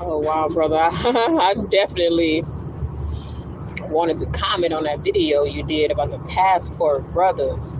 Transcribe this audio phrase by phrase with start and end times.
[0.00, 0.76] Oh wow, brother!
[0.92, 2.44] I definitely
[3.82, 7.78] wanted to comment on that video you did about the passport brothers.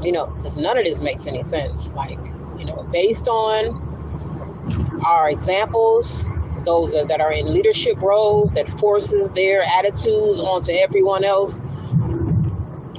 [0.00, 1.88] You know, because none of this makes any sense.
[1.88, 2.18] Like,
[2.56, 6.24] you know, based on our examples,
[6.64, 11.58] those that are in leadership roles that forces their attitudes onto everyone else,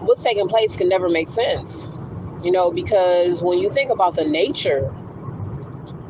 [0.01, 1.87] what's taking place can never make sense.
[2.43, 4.93] You know, because when you think about the nature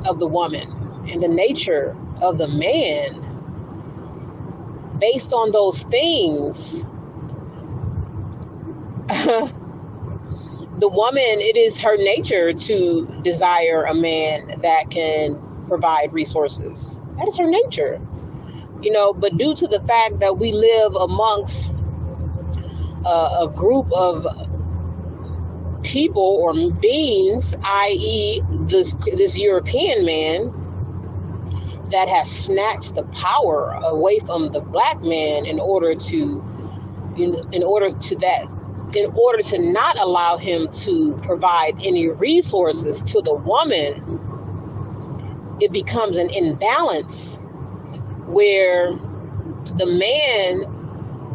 [0.05, 0.69] of the woman
[1.07, 3.39] and the nature of the man,
[4.99, 6.83] based on those things,
[9.09, 16.99] the woman, it is her nature to desire a man that can provide resources.
[17.17, 18.01] That is her nature.
[18.81, 21.73] You know, but due to the fact that we live amongst
[23.05, 24.25] a, a group of
[25.83, 30.53] people or beings, i.e., this this European man
[31.91, 36.43] that has snatched the power away from the black man in order to
[37.17, 38.45] in, in order to that
[38.95, 44.19] in order to not allow him to provide any resources to the woman
[45.61, 47.39] it becomes an imbalance
[48.27, 48.93] where
[49.77, 50.63] the man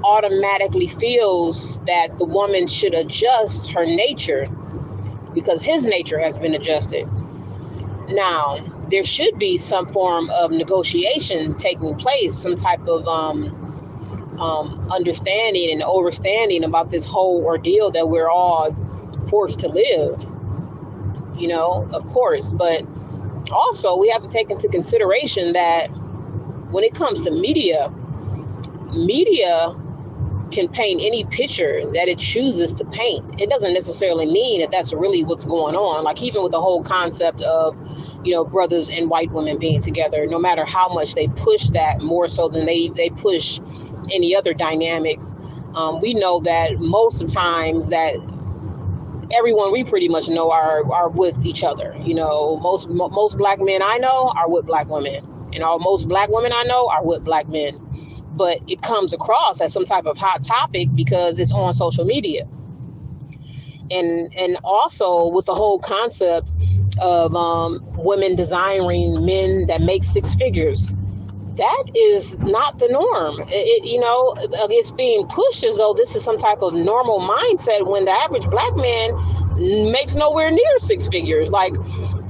[0.05, 4.47] automatically feels that the woman should adjust her nature
[5.35, 7.09] because his nature has been adjusted.
[8.09, 8.59] Now,
[8.91, 13.65] there should be some form of negotiation taking place, some type of um,
[14.39, 18.75] um, understanding and overstanding about this whole ordeal that we're all
[19.29, 20.21] forced to live.
[21.37, 22.83] You know, of course, but
[23.51, 25.89] also we have to take into consideration that
[26.71, 27.93] when it comes to media,
[28.93, 29.75] media
[30.53, 33.41] can paint any picture that it chooses to paint.
[33.41, 36.05] It doesn't necessarily mean that that's really what's going on.
[36.05, 37.77] Like even with the whole concept of,
[38.25, 42.01] you know, brothers and white women being together, no matter how much they push that
[42.01, 43.61] more so than they they push
[44.13, 45.35] any other dynamics,
[45.75, 48.15] um, we know that most of times that
[49.33, 51.97] everyone we pretty much know are are with each other.
[52.05, 56.09] You know, most most black men I know are with black women, and all most
[56.09, 57.81] black women I know are with black men.
[58.33, 62.49] But it comes across as some type of hot topic because it's on social media,
[63.91, 66.53] and and also with the whole concept
[66.99, 70.95] of um, women desiring men that make six figures
[71.57, 73.41] that is not the norm.
[73.43, 74.35] It, it, you know,
[74.71, 78.49] it's being pushed as though this is some type of normal mindset when the average
[78.51, 81.51] black man makes nowhere near six figures.
[81.51, 81.75] Like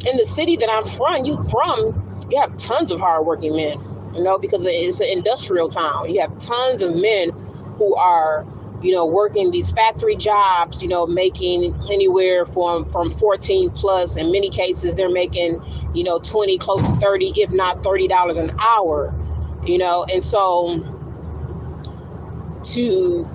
[0.04, 3.78] in the city that I'm from, you from, you have tons of hardworking men.
[4.14, 6.12] You know, because it's an industrial town.
[6.14, 7.30] You have tons of men
[7.78, 8.46] who are
[8.84, 14.16] you know, working these factory jobs, you know, making anywhere from from 14 plus.
[14.16, 15.62] In many cases, they're making,
[15.94, 19.14] you know, 20, close to 30, if not 30 dollars an hour.
[19.64, 20.84] You know, and so
[22.64, 23.28] to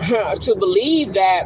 [0.40, 1.44] to believe that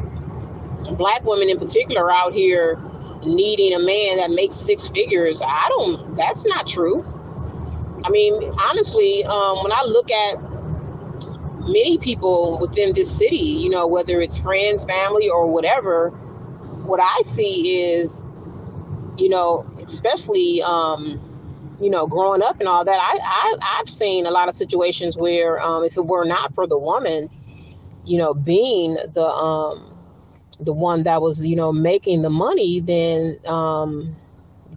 [0.97, 2.83] black women in particular out here
[3.25, 6.17] needing a man that makes six figures, I don't.
[6.17, 7.05] That's not true.
[8.05, 10.37] I mean, honestly, um, when I look at
[11.67, 16.11] many people within this city, you know, whether it's friends, family, or whatever,
[16.85, 18.25] what I see is,
[19.19, 21.21] you know, especially, um,
[21.81, 25.17] you know, growing up and all that, I, I I've seen a lot of situations
[25.17, 27.29] where, um, if it were not for the woman,
[28.05, 29.97] you know, being the um,
[30.61, 34.17] the one that was, you know, making the money, then um,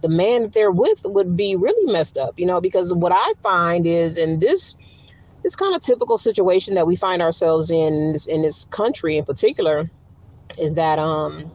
[0.02, 3.34] the man that they're with would be really messed up, you know, because what I
[3.44, 4.76] find is in this
[5.50, 9.18] this kind of typical situation that we find ourselves in in this, in this country
[9.18, 9.90] in particular
[10.60, 11.52] is that um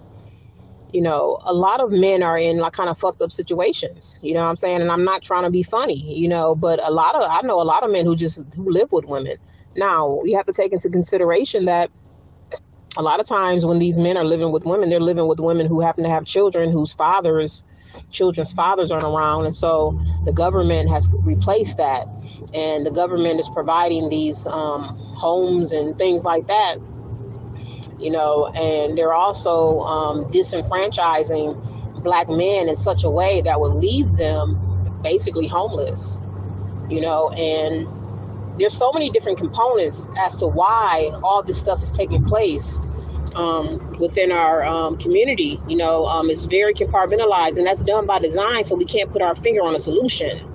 [0.93, 4.35] you know a lot of men are in like kind of fucked up situations you
[4.35, 4.81] know what i'm saying?
[4.81, 7.61] And i'm not trying to be funny you know but a lot of i know
[7.61, 9.37] a lot of men who just who live with women.
[9.77, 11.89] Now you have to take into consideration that
[12.97, 15.69] a lot of times when these men are living with women they're living with women
[15.69, 17.63] who happen to have children whose fathers
[18.11, 22.07] children's fathers aren't around and so the government has replaced that.
[22.55, 26.77] And the government is providing these um, homes and things like that
[27.99, 33.79] you know and they're also um, disenfranchising black men in such a way that will
[33.79, 34.59] leave them
[35.03, 36.21] basically homeless
[36.89, 37.89] you know and
[38.59, 42.79] there's so many different components as to why all this stuff is taking place
[43.37, 45.61] um, within our um, community.
[45.69, 49.23] You know, um, it's very compartmentalized, and that's done by design, so we can't put
[49.23, 50.51] our finger on a solution.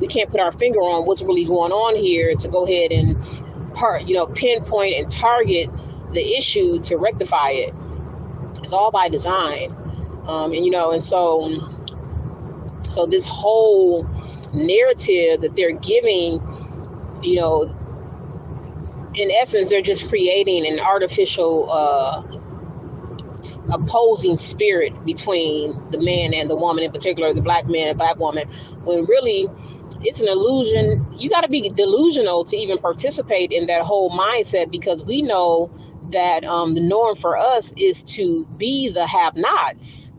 [0.00, 3.16] We can't put our finger on what's really going on here to go ahead and
[3.74, 5.70] part, you know, pinpoint and target
[6.12, 7.74] the issue to rectify it.
[8.62, 9.74] It's all by design,
[10.26, 11.68] um, and you know, and so,
[12.88, 14.06] so this whole
[14.52, 16.42] narrative that they're giving,
[17.22, 17.74] you know,
[19.14, 22.22] in essence, they're just creating an artificial uh,
[23.72, 28.16] opposing spirit between the man and the woman, in particular, the black man and black
[28.18, 28.48] woman,
[28.84, 29.48] when really
[30.02, 31.06] it's an illusion.
[31.18, 35.70] You got to be delusional to even participate in that whole mindset because we know
[36.10, 40.12] that um, the norm for us is to be the have nots.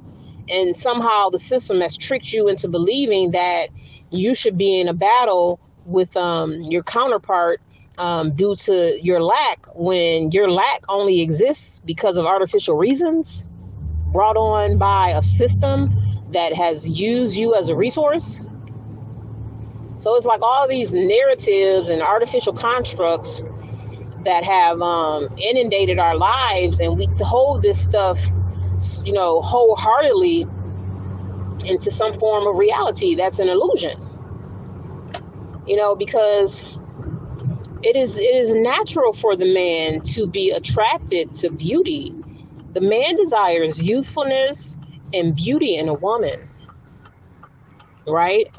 [0.49, 3.69] And somehow the system has tricked you into believing that
[4.09, 7.61] you should be in a battle with um, your counterpart
[8.01, 13.48] um, due to your lack when your lack only exists because of artificial reasons
[14.12, 15.94] brought on by a system
[16.33, 18.44] that has used you as a resource.
[20.00, 23.44] So it's like all these narratives and artificial constructs
[24.25, 28.19] that have um, inundated our lives, and we hold this stuff,
[29.06, 30.48] you know, wholeheartedly
[31.65, 33.95] into some form of reality that's an illusion.
[35.68, 36.63] You know, because
[37.83, 42.13] it is it is natural for the man to be attracted to beauty.
[42.74, 44.78] The man desires youthfulness
[45.13, 46.48] and beauty in a woman.
[48.07, 48.56] Right?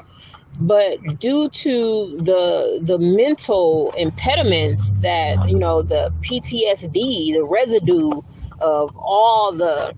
[0.59, 8.11] But due to the the mental impediments that, you know, the PTSD, the residue
[8.59, 9.95] of all the,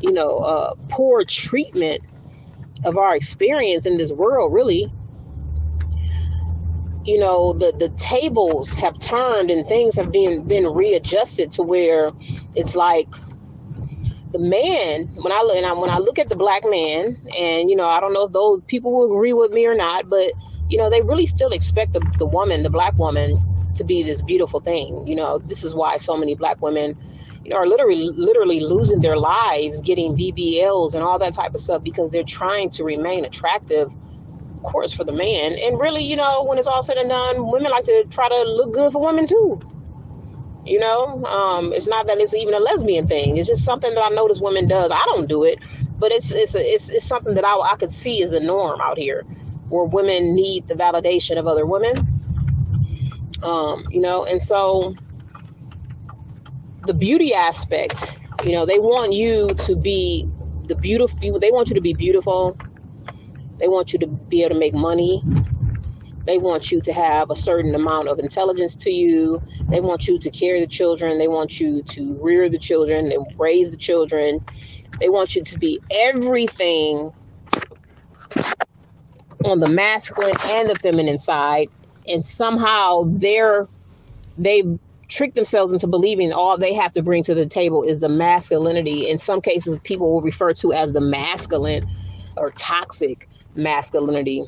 [0.00, 2.02] you know, uh, poor treatment
[2.84, 4.90] of our experience in this world, really,
[7.08, 12.12] you know the the tables have turned and things have been been readjusted to where
[12.54, 13.08] it's like
[14.32, 17.76] the man when I and I, when I look at the black man and you
[17.76, 20.34] know I don't know if those people will agree with me or not but
[20.68, 23.40] you know they really still expect the, the woman the black woman
[23.76, 25.06] to be this beautiful thing.
[25.06, 26.94] You know this is why so many black women
[27.42, 31.60] you know are literally literally losing their lives getting BBLs and all that type of
[31.62, 33.90] stuff because they're trying to remain attractive
[34.62, 35.56] course, for the man.
[35.58, 38.42] And really, you know, when it's all said and done, women like to try to
[38.44, 39.62] look good for women too.
[40.64, 43.36] You know, um, it's not that it's even a lesbian thing.
[43.38, 44.90] It's just something that I notice women does.
[44.92, 45.58] I don't do it,
[45.98, 48.98] but it's it's it's, it's something that I I could see as a norm out
[48.98, 49.24] here,
[49.70, 52.06] where women need the validation of other women.
[53.42, 54.96] Um, you know, and so
[56.84, 60.28] the beauty aspect, you know, they want you to be
[60.66, 61.40] the beautiful.
[61.40, 62.58] They want you to be beautiful
[63.58, 65.24] they want you to be able to make money.
[66.26, 69.42] They want you to have a certain amount of intelligence to you.
[69.70, 71.18] They want you to carry the children.
[71.18, 74.40] They want you to rear the children and raise the children.
[75.00, 77.12] They want you to be everything
[79.44, 81.68] on the masculine and the feminine side.
[82.06, 83.68] And somehow they're
[84.38, 84.78] they've
[85.08, 89.08] tricked themselves into believing all they have to bring to the table is the masculinity.
[89.08, 91.84] In some cases, people will refer to as the masculine
[92.36, 93.28] or toxic
[93.58, 94.46] masculinity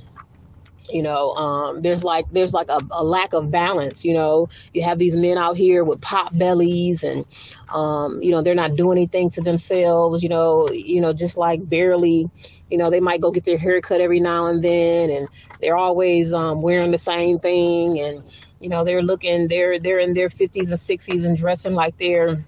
[0.93, 4.49] you know um, there's like there's like a, a, lack of balance you know.
[4.75, 7.25] You have these men out here with pop bellies and
[7.69, 11.67] um, you know they're not doing anything to themselves you know you know just like
[11.69, 12.29] barely
[12.71, 15.29] you know they might go get their hair cut every now and then and
[15.61, 18.23] they're always um, wearing the same thing and
[18.61, 22.45] you know they're looking they're they're in their 50s and 60s and dressing like they're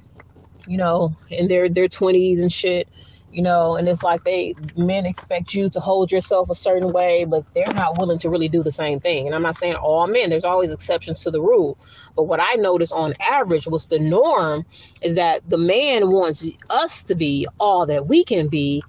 [0.67, 2.88] you know in their their 20s and shit
[3.32, 7.25] you know, and it's like they men expect you to hold yourself a certain way,
[7.25, 9.26] but they're not willing to really do the same thing.
[9.26, 11.78] And I'm not saying all men, there's always exceptions to the rule.
[12.14, 14.66] But what I noticed on average was the norm
[15.02, 18.85] is that the man wants us to be all that we can be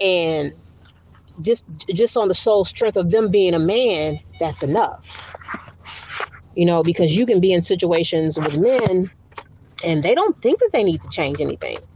[0.00, 0.52] and
[1.40, 1.64] just
[1.94, 5.06] just on the sole strength of them being a man, that's enough.
[6.56, 9.10] You know, because you can be in situations with men
[9.84, 11.87] and they don't think that they need to change anything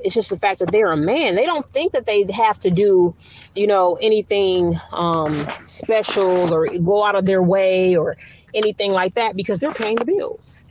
[0.00, 1.34] it's just the fact that they're a man.
[1.34, 3.14] They don't think that they have to do,
[3.54, 8.16] you know, anything um, special or go out of their way or
[8.54, 10.64] anything like that because they're paying the bills.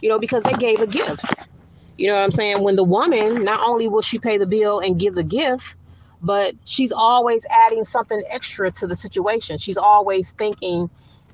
[0.00, 1.24] You know, because they gave a gift.
[1.96, 2.62] You know what I'm saying?
[2.62, 5.76] When the woman, not only will she pay the bill and give the gift,
[6.20, 9.58] but she's always adding something extra to the situation.
[9.58, 10.90] She's always thinking,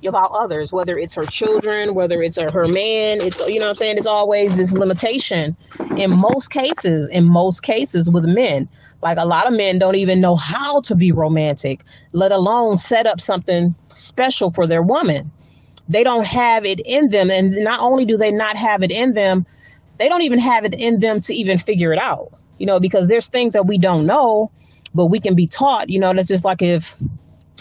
[0.08, 3.76] about others, whether it's her children, whether it's her man, it's you know what I'm
[3.76, 5.56] saying, it's always this limitation
[5.96, 8.68] in most cases, in most cases with men.
[9.02, 13.06] Like a lot of men don't even know how to be romantic, let alone set
[13.06, 15.30] up something special for their woman.
[15.88, 19.14] They don't have it in them and not only do they not have it in
[19.14, 19.46] them,
[19.98, 22.32] they don't even have it in them to even figure it out.
[22.58, 24.50] You know, because there's things that we don't know,
[24.94, 26.94] but we can be taught, you know, that's just like if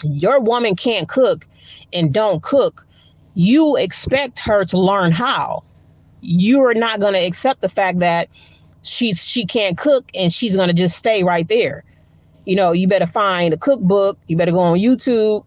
[0.02, 1.46] your woman can't cook
[1.92, 2.86] and don't cook,
[3.34, 5.62] you expect her to learn how.
[6.22, 8.28] You are not going to accept the fact that
[8.82, 11.84] she's she can't cook and she's going to just stay right there.
[12.46, 15.44] You know, you better find a cookbook, you better go on YouTube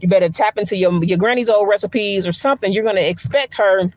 [0.00, 2.72] You better tap into your your granny's old recipes or something.
[2.72, 3.90] You're going to expect her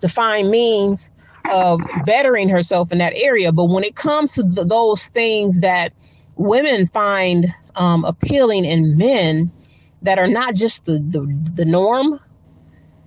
[0.00, 1.12] to find means
[1.50, 3.52] of bettering herself in that area.
[3.52, 5.92] But when it comes to those things that
[6.36, 7.46] women find
[7.76, 9.52] um, appealing in men
[10.02, 11.20] that are not just the, the
[11.54, 12.18] the norm,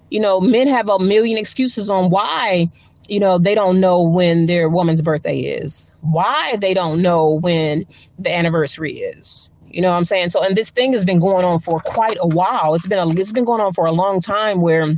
[0.09, 2.69] you know, men have a million excuses on why
[3.07, 5.91] you know they don't know when their woman's birthday is.
[6.01, 7.85] Why they don't know when
[8.19, 9.49] the anniversary is.
[9.69, 10.29] You know what i'm saying?
[10.29, 12.75] So and this thing has been going on for quite a while.
[12.75, 14.95] It's been a, it's been going on for a long time where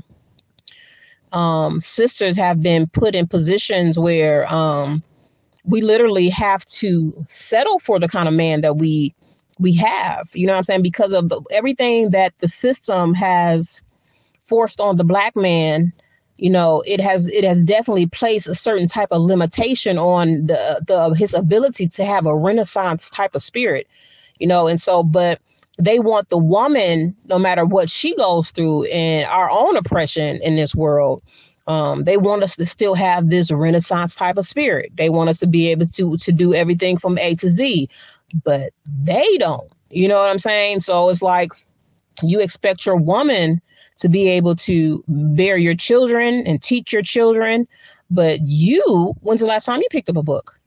[1.31, 5.03] um, sisters have been put in positions where um,
[5.63, 9.13] we literally have to settle for the kind of man that we
[9.59, 10.81] we have you know what i'm saying?
[10.81, 13.81] Because of the, everything that the system has
[14.39, 15.91] forced on the black man
[16.37, 20.83] you know it has it has definitely placed a certain type of limitation on the
[20.87, 23.87] the his ability to have a renaissance type of spirit
[24.39, 24.67] you know?
[24.67, 25.39] And so but
[25.77, 30.55] they want the woman no matter what she goes through and our own oppression in
[30.55, 31.21] this world
[31.67, 34.91] um, they want us to still have this renaissance type of spirit.
[34.97, 37.89] They want us to be able to to do everything from a to z
[38.43, 38.71] but
[39.03, 41.51] they don't you know what i'm saying so it's like
[42.21, 43.61] you expect your woman
[43.97, 47.67] to be able to bear your children and teach your children.
[48.09, 50.59] But you, when's the last time you picked up a book?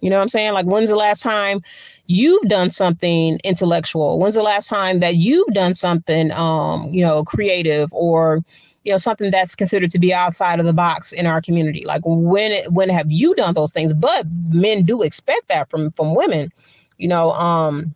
[0.00, 0.52] You know what I'm saying?
[0.52, 1.62] Like, when's the last time
[2.06, 4.18] you've done something intellectual?
[4.18, 8.40] When's the last time that you've done something, um, you know, creative or,
[8.84, 11.84] you know, something that's considered to be outside of the box in our community?
[11.84, 13.92] Like, when when have you done those things?
[13.92, 16.52] But men do expect that from from women,
[17.02, 17.32] you know.
[17.32, 17.94] Um,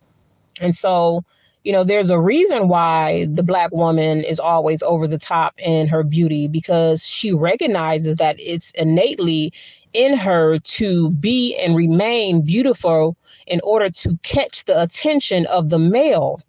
[0.60, 1.25] and so
[1.66, 5.88] you know, there's a reason why the black woman is always over the top in
[5.88, 9.52] her beauty because she recognizes that it's innately
[9.92, 13.16] in her to be and remain beautiful
[13.48, 16.40] in order to catch the attention of the male.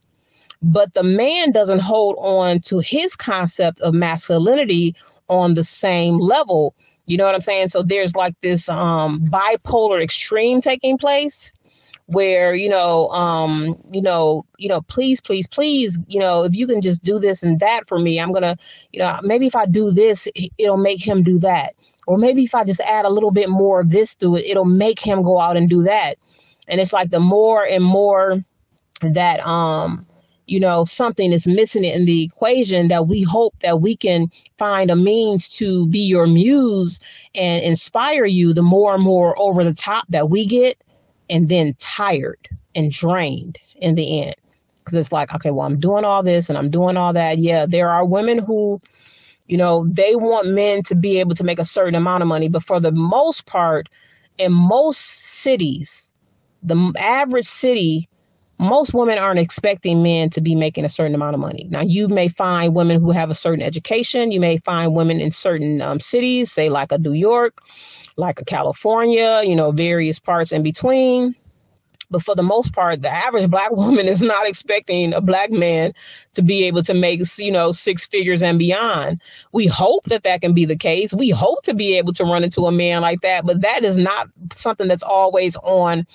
[0.62, 4.96] But the man doesn't hold on to his concept of masculinity
[5.30, 6.76] on the same level.
[7.08, 7.70] You know what I'm saying?
[7.70, 11.52] So there's like this um, bipolar extreme taking place
[12.08, 16.66] where you know um you know you know please please please you know if you
[16.66, 18.58] can just do this and that for me i'm gonna
[18.94, 21.74] you know maybe if i do this it'll make him do that.
[22.08, 24.64] Or maybe if i just add a little bit more of this to it it'll
[24.64, 26.18] make him go out and do that.
[26.70, 28.42] And it's like the more and more
[29.02, 30.08] that um
[30.46, 34.90] you know something is missing in the equation that we hope that we can find
[34.90, 37.02] a means to be your muse
[37.36, 40.82] and inspire you the more and more over the top that we get
[41.30, 44.36] and then tired and drained in the end.
[44.80, 47.40] Because it's like, okay, well, I'm doing all this and I'm doing all that.
[47.40, 48.80] Yeah, there are women who,
[49.48, 52.48] you know, they want men to be able to make a certain amount of money.
[52.48, 53.90] But for the most part,
[54.38, 56.14] in most cities,
[56.64, 58.08] the average city,
[58.60, 61.68] most women aren't expecting men to be making a certain amount of money.
[61.70, 64.32] Now, you may find women who have a certain education.
[64.32, 67.62] You may find women in certain um, cities, say like a New York,
[68.18, 71.36] like a California, you know, various parts in between.
[72.10, 75.94] But for the most part, the average black woman is not expecting a black man
[76.34, 79.22] to be able to make, you know, six figures and beyond.
[79.52, 81.14] We hope that that can be the case.
[81.14, 83.98] We hope to be able to run into a man like that, but that is
[83.98, 86.06] not something that's always on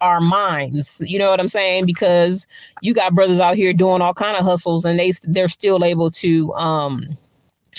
[0.00, 1.02] our minds.
[1.06, 1.86] You know what I'm saying?
[1.86, 2.46] Because
[2.82, 6.10] you got brothers out here doing all kind of hustles and they they're still able
[6.10, 7.16] to um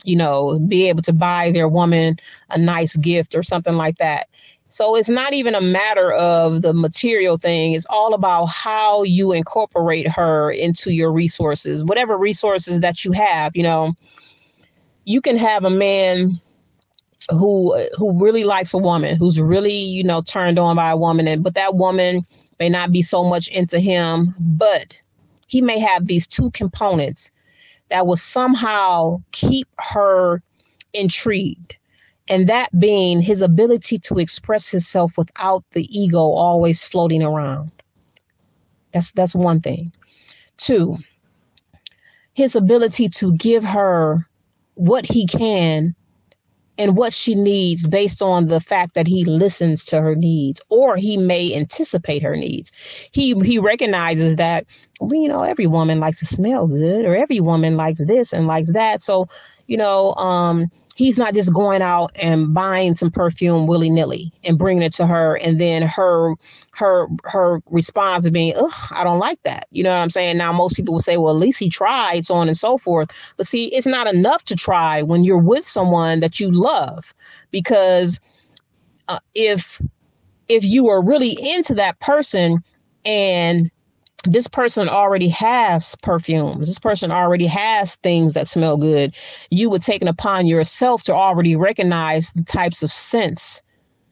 [0.03, 2.17] you know, be able to buy their woman
[2.49, 4.27] a nice gift or something like that.
[4.69, 7.73] So it's not even a matter of the material thing.
[7.73, 13.55] It's all about how you incorporate her into your resources, whatever resources that you have.
[13.55, 13.93] You know,
[15.05, 16.39] you can have a man
[17.29, 21.27] who who really likes a woman, who's really you know turned on by a woman,
[21.27, 22.25] and but that woman
[22.59, 24.93] may not be so much into him, but
[25.47, 27.31] he may have these two components
[27.89, 30.41] that will somehow keep her
[30.93, 31.77] intrigued.
[32.29, 37.71] And that being his ability to express himself without the ego always floating around.
[38.93, 39.93] That's that's one thing.
[40.57, 40.97] Two,
[42.33, 44.25] his ability to give her
[44.75, 45.95] what he can
[46.77, 50.95] and what she needs based on the fact that he listens to her needs or
[50.95, 52.71] he may anticipate her needs.
[53.11, 54.65] He he recognizes that
[55.01, 58.71] you know every woman likes to smell good or every woman likes this and likes
[58.73, 59.01] that.
[59.01, 59.27] So
[59.67, 64.57] you know um he's not just going out and buying some perfume willy nilly and
[64.57, 66.33] bringing it to her, and then her
[66.73, 70.37] her her response being, "Ugh, I don't like that." You know what I'm saying?
[70.37, 73.09] Now most people will say, "Well, at least he tried," so on and so forth.
[73.37, 77.13] But see, it's not enough to try when you're with someone that you love,
[77.51, 78.19] because
[79.07, 79.79] uh, if
[80.49, 82.63] if you are really into that person
[83.05, 83.69] and
[84.27, 86.67] this person already has perfumes.
[86.67, 89.15] This person already has things that smell good.
[89.49, 93.61] You would take it upon yourself to already recognize the types of scents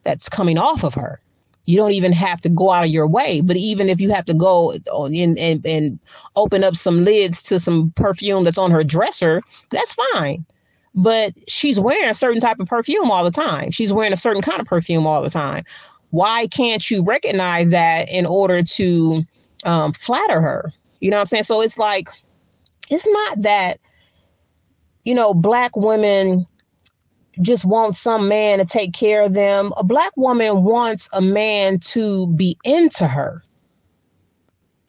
[0.03, 1.19] that's coming off of her.
[1.65, 3.41] You don't even have to go out of your way.
[3.41, 5.99] But even if you have to go in and, and
[6.35, 9.41] open up some lids to some perfume that's on her dresser,
[9.71, 10.45] that's fine.
[10.93, 13.71] But she's wearing a certain type of perfume all the time.
[13.71, 15.65] She's wearing a certain kind of perfume all the time.
[16.11, 19.25] Why can't you recognize that in order to
[19.65, 20.71] um, flatter her.
[21.01, 21.43] You know what I'm saying?
[21.43, 22.09] So it's like,
[22.89, 23.79] it's not that,
[25.03, 26.47] you know, black women
[27.41, 29.73] just want some man to take care of them.
[29.77, 33.43] A black woman wants a man to be into her.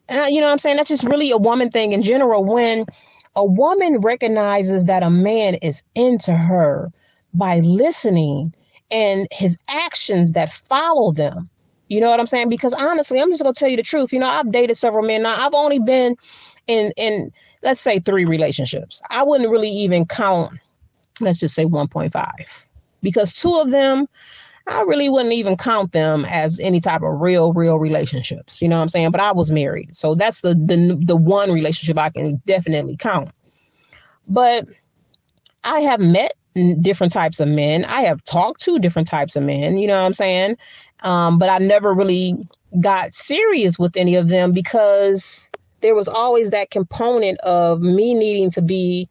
[0.09, 0.77] And you know what I'm saying?
[0.77, 2.45] That's just really a woman thing in general.
[2.45, 2.87] When
[3.35, 6.93] a woman recognizes that a man is into her
[7.35, 8.55] by listening
[8.91, 11.51] and his actions that follow them,
[11.89, 12.49] you know what I'm saying?
[12.49, 14.13] Because honestly, I'm just gonna tell you the truth.
[14.13, 15.23] You know, I've dated several men.
[15.23, 16.17] Now I've only been
[16.67, 19.01] in in let's say three relationships.
[19.11, 20.59] I wouldn't really even count,
[21.21, 22.31] let's just say 1.5.
[23.03, 24.07] Because two of them,
[24.67, 28.61] I really wouldn't even count them as any type of real, real relationships.
[28.61, 29.13] You know what I'm saying?
[29.13, 29.95] But I was married.
[29.95, 33.31] So that's the the the one relationship I can definitely count.
[34.27, 34.67] But
[35.63, 36.33] I have met
[36.81, 37.85] different types of men.
[37.85, 40.57] I have talked to different types of men, you know what I'm saying?
[41.03, 42.37] Um, but I never really
[42.81, 45.51] got serious with any of them because
[45.83, 49.09] there was always that component of me needing to be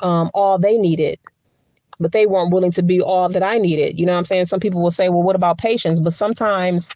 [0.00, 1.18] um, all they needed,
[2.00, 3.98] but they weren't willing to be all that I needed.
[3.98, 4.46] You know what I'm saying?
[4.46, 6.00] Some people will say, well, what about patience?
[6.00, 6.94] But sometimes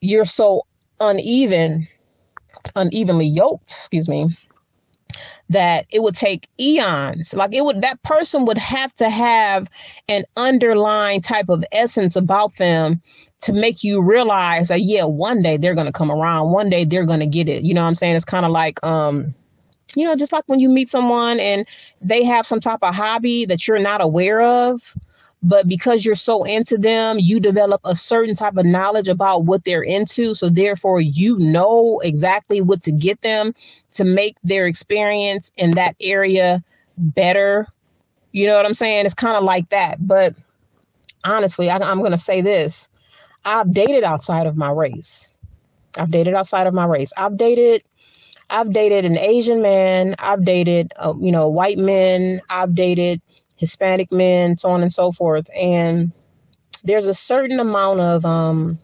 [0.00, 0.66] you're so
[1.00, 1.88] uneven,
[2.76, 4.36] unevenly yoked, excuse me,
[5.52, 7.34] that it would take eons.
[7.34, 9.68] Like it would that person would have to have
[10.08, 13.00] an underlying type of essence about them
[13.40, 16.84] to make you realize that yeah one day they're going to come around one day
[16.84, 17.62] they're going to get it.
[17.62, 18.16] You know what i'm saying?
[18.16, 19.34] It's kind of like um
[19.94, 21.66] you know just like when you meet someone and
[22.00, 24.94] they have some type of hobby that you're not aware of
[25.42, 29.64] but because you're so into them you develop a certain type of knowledge about what
[29.64, 30.34] they're into.
[30.34, 33.54] So therefore you know exactly what to get them
[33.92, 36.62] to make their experience in that area
[36.96, 37.66] better.
[38.32, 39.04] You know what i'm saying?
[39.06, 40.06] It's kind of like that.
[40.06, 40.34] But
[41.24, 42.88] honestly I, i'm going to say this.
[43.44, 45.34] I've dated outside of my race.
[45.96, 47.12] I've dated outside of my race.
[47.16, 47.82] I've dated
[48.50, 50.14] I've dated an Asian man.
[50.18, 52.42] I've dated, uh, you know, white men.
[52.50, 53.22] I've dated
[53.62, 55.48] Hispanic men, so on and so forth.
[55.56, 56.10] And
[56.82, 58.76] there's a certain amount of um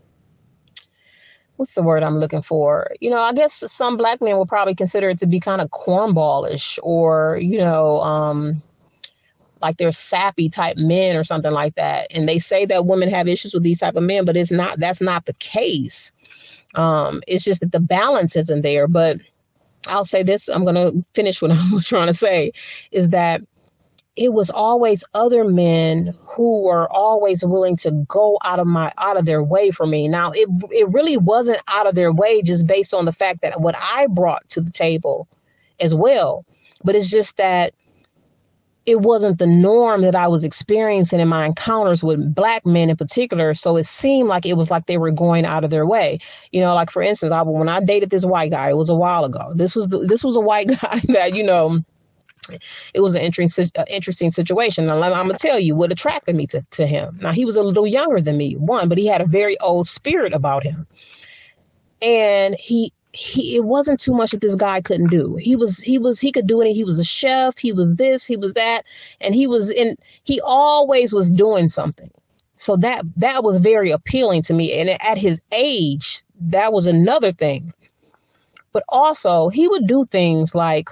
[1.56, 2.92] what's the word I'm looking for?
[3.00, 5.68] You know, I guess some black men will probably consider it to be kind of
[5.70, 8.62] cornballish or, you know, um
[9.60, 12.06] like they're sappy type men or something like that.
[12.12, 14.78] And they say that women have issues with these type of men, but it's not
[14.78, 16.12] that's not the case.
[16.76, 18.86] Um, it's just that the balance isn't there.
[18.86, 19.16] But
[19.88, 22.52] I'll say this, I'm gonna finish what I'm trying to say,
[22.92, 23.40] is that
[24.18, 29.16] it was always other men who were always willing to go out of my out
[29.16, 30.08] of their way for me.
[30.08, 33.60] Now it it really wasn't out of their way just based on the fact that
[33.60, 35.28] what I brought to the table
[35.80, 36.44] as well.
[36.82, 37.74] But it's just that
[38.86, 42.96] it wasn't the norm that I was experiencing in my encounters with black men in
[42.96, 43.54] particular.
[43.54, 46.18] So it seemed like it was like they were going out of their way.
[46.50, 48.96] You know, like for instance, I, when I dated this white guy, it was a
[48.96, 49.52] while ago.
[49.54, 51.84] This was the, this was a white guy that you know
[52.94, 54.90] it was an interesting, uh, interesting situation.
[54.90, 57.18] I'm, I'm gonna tell you what attracted me to, to him.
[57.20, 59.88] Now he was a little younger than me, one, but he had a very old
[59.88, 60.86] spirit about him,
[62.02, 65.36] and he he it wasn't too much that this guy couldn't do.
[65.36, 66.72] He was he was he could do it.
[66.72, 67.58] He was a chef.
[67.58, 68.26] He was this.
[68.26, 68.82] He was that,
[69.20, 69.96] and he was in.
[70.24, 72.10] He always was doing something.
[72.54, 74.72] So that that was very appealing to me.
[74.72, 77.72] And at his age, that was another thing.
[78.72, 80.90] But also, he would do things like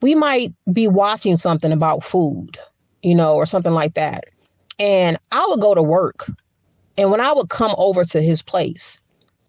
[0.00, 2.58] we might be watching something about food,
[3.02, 4.24] you know, or something like that.
[4.78, 6.30] And I would go to work.
[6.96, 9.00] And when I would come over to his place,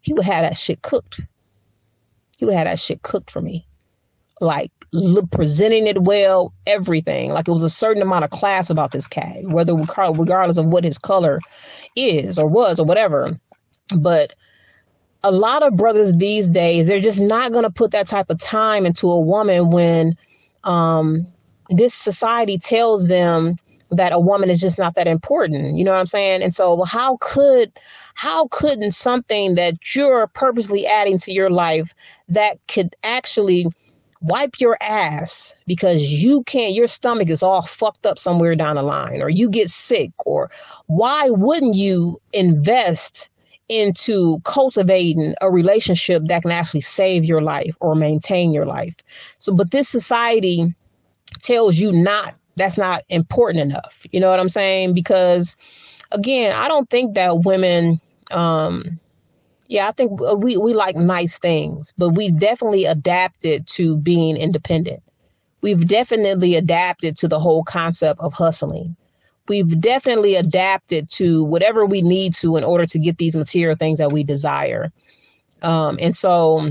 [0.02, 1.22] he would have that shit cooked.
[2.38, 3.66] He would have that shit cooked for me.
[4.42, 4.72] Like
[5.32, 7.32] presenting it well, everything.
[7.32, 10.84] Like it was a certain amount of class about this cat, whether regardless of what
[10.84, 11.42] his color
[11.96, 13.40] is or was or whatever.
[13.96, 14.34] But
[15.24, 18.40] a lot of brothers these days, they're just not going to put that type of
[18.40, 20.18] time into a woman when
[20.64, 21.28] um,
[21.70, 23.58] this society tells them
[23.92, 25.78] that a woman is just not that important.
[25.78, 26.44] You know what i'm saying?
[26.44, 27.72] And so how could
[28.14, 31.94] how couldn't something that you're purposely adding to your life
[32.28, 33.66] that could actually
[34.22, 38.84] wipe your ass because you can't your stomach is all fucked up somewhere down the
[38.84, 40.52] line or you get sick or
[40.88, 43.30] why wouldn't you invest
[43.70, 48.96] into cultivating a relationship that can actually save your life or maintain your life.
[49.38, 50.74] So, but this society
[51.42, 54.06] tells you not that's not important enough.
[54.12, 54.94] You know what I'm saying?
[54.94, 55.56] Because
[56.12, 58.02] again, I don't think that women
[58.32, 59.00] um
[59.68, 65.04] yeah, I think we we like nice things, but we've definitely adapted to being independent.
[65.62, 68.96] We've definitely adapted to the whole concept of hustling.
[69.50, 73.98] We've definitely adapted to whatever we need to in order to get these material things
[73.98, 74.92] that we desire.
[75.62, 76.70] Um, and so,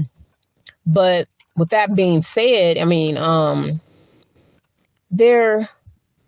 [0.87, 3.81] but with that being said, I mean, um,
[5.11, 5.69] there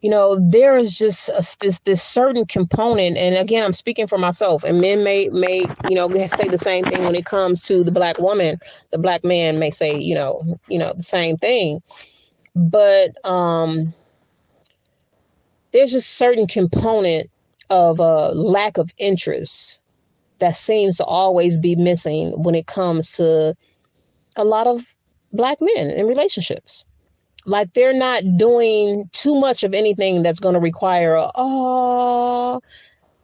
[0.00, 4.18] you know there is just a, this this certain component and again i'm speaking for
[4.18, 7.84] myself and men may may you know say the same thing when it comes to
[7.84, 8.58] the black woman
[8.92, 11.82] the black man may say you know you know the same thing
[12.54, 13.92] but um
[15.72, 17.30] there's a certain component
[17.70, 19.80] of a lack of interest
[20.38, 23.54] that seems to always be missing when it comes to
[24.36, 24.94] a lot of
[25.32, 26.84] black men in relationships.
[27.46, 32.60] Like they're not doing too much of anything that's going to require a, oh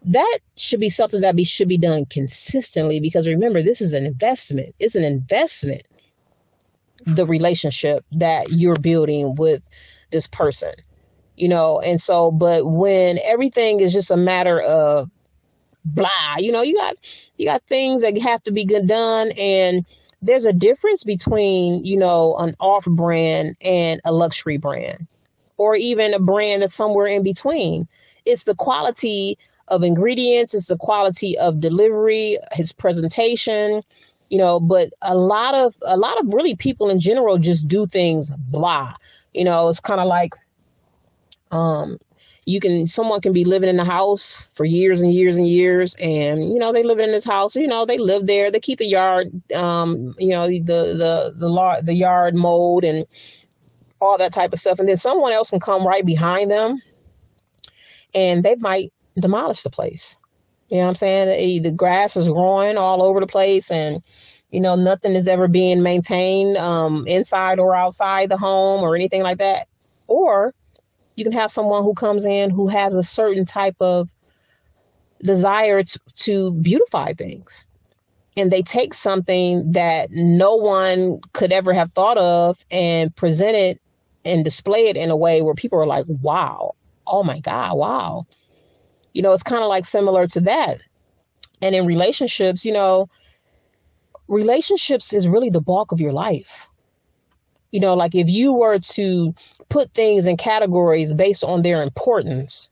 [0.06, 4.06] that should be something that be should be done consistently because remember this is an
[4.06, 4.74] investment.
[4.78, 5.82] It's an investment
[7.06, 9.62] the relationship that you're building with
[10.10, 10.72] this person
[11.36, 15.10] you know and so but when everything is just a matter of
[15.84, 16.96] blah you know you got
[17.36, 19.84] you got things that have to be done and
[20.22, 25.06] there's a difference between, you know, an off brand and a luxury brand,
[25.56, 27.86] or even a brand that's somewhere in between.
[28.24, 33.82] It's the quality of ingredients, it's the quality of delivery, his presentation,
[34.30, 37.86] you know, but a lot of a lot of really people in general just do
[37.86, 38.94] things blah.
[39.34, 40.32] You know, it's kind of like
[41.56, 41.98] um
[42.44, 45.96] you can someone can be living in the house for years and years and years
[45.96, 48.78] and you know they live in this house you know they live there they keep
[48.78, 53.06] the yard um you know the the the, the yard mowed and
[54.00, 56.80] all that type of stuff and then someone else can come right behind them
[58.14, 60.16] and they might demolish the place.
[60.68, 61.62] You know what i'm saying?
[61.62, 64.02] The grass is growing all over the place and
[64.50, 69.22] you know nothing is ever being maintained um inside or outside the home or anything
[69.22, 69.68] like that.
[70.08, 70.54] Or
[71.16, 74.10] you can have someone who comes in who has a certain type of
[75.22, 77.66] desire to, to beautify things.
[78.36, 83.80] And they take something that no one could ever have thought of and present it
[84.26, 86.74] and display it in a way where people are like wow.
[87.06, 87.76] Oh my god.
[87.76, 88.26] Wow.
[89.14, 90.80] You know it's kind of like similar to that.
[91.62, 93.08] And in relationships you know
[94.28, 96.66] relationships is really the bulk of your life
[97.72, 99.34] you know, like if you were to
[99.68, 102.68] put things in categories based on their importance,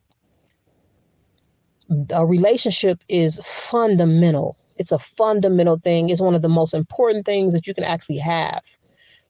[2.11, 4.57] a relationship is fundamental.
[4.77, 6.09] It's a fundamental thing.
[6.09, 8.61] It's one of the most important things that you can actually have.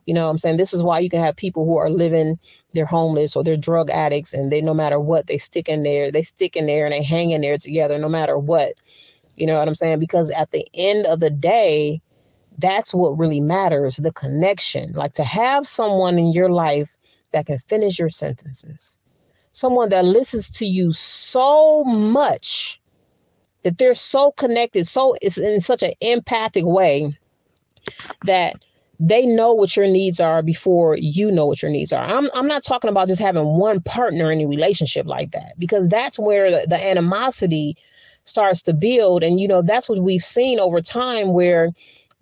[0.06, 0.58] You know I'm saying?
[0.58, 2.38] This is why you can have people who are living,
[2.74, 6.12] they're homeless or they're drug addicts and they no matter what, they stick in there,
[6.12, 8.74] they stick in there and they hang in there together no matter what.
[9.36, 10.00] You know what I'm saying?
[10.00, 12.02] Because at the end of the day,
[12.58, 14.94] that's what really matters the connection.
[14.94, 16.96] Like to have someone in your life
[17.32, 18.98] that can finish your sentences,
[19.52, 22.80] someone that listens to you so much
[23.64, 27.18] that they're so connected, so it's in such an empathic way
[28.26, 28.56] that
[29.00, 32.06] they know what your needs are before you know what your needs are.
[32.06, 35.88] I'm I'm not talking about just having one partner in a relationship like that because
[35.88, 37.76] that's where the, the animosity
[38.24, 41.72] starts to build and you know that's what we've seen over time where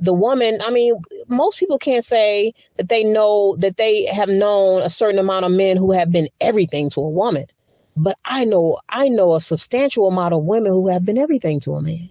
[0.04, 0.96] the woman, I mean,
[1.30, 5.52] most people can't say that they know that they have known a certain amount of
[5.52, 7.46] men who have been everything to a woman.
[7.96, 11.74] But I know I know a substantial amount of women who have been everything to
[11.74, 12.10] a man.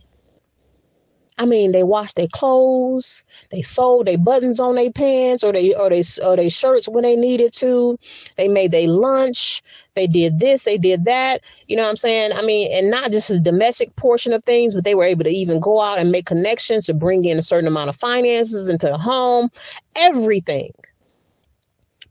[1.43, 5.75] I mean, they washed their clothes, they sewed their buttons on their pants or they
[5.75, 7.99] or they or their shirts when they needed to.
[8.37, 9.61] They made their lunch.
[9.97, 11.41] They did this, they did that.
[11.67, 12.33] You know what I'm saying?
[12.33, 15.31] I mean, and not just the domestic portion of things, but they were able to
[15.31, 18.87] even go out and make connections to bring in a certain amount of finances into
[18.87, 19.51] the home,
[19.97, 20.71] everything.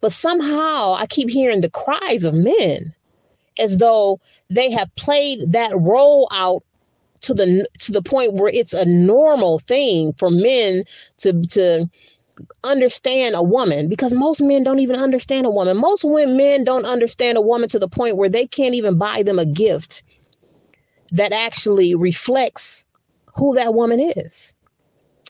[0.01, 2.93] But somehow I keep hearing the cries of men
[3.57, 6.63] as though they have played that role out
[7.21, 10.83] to the to the point where it's a normal thing for men
[11.19, 11.89] to to
[12.63, 15.77] understand a woman because most men don't even understand a woman.
[15.77, 19.39] Most men don't understand a woman to the point where they can't even buy them
[19.39, 20.03] a gift
[21.11, 22.85] that actually reflects
[23.35, 24.53] who that woman is.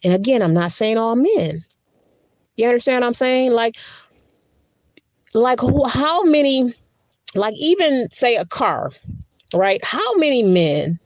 [0.03, 1.63] And again, I'm not saying all men.
[2.55, 3.51] You understand what I'm saying?
[3.51, 3.75] Like
[5.33, 6.73] like who, how many
[7.35, 8.91] like even say a car,
[9.53, 9.83] right?
[9.83, 10.99] How many men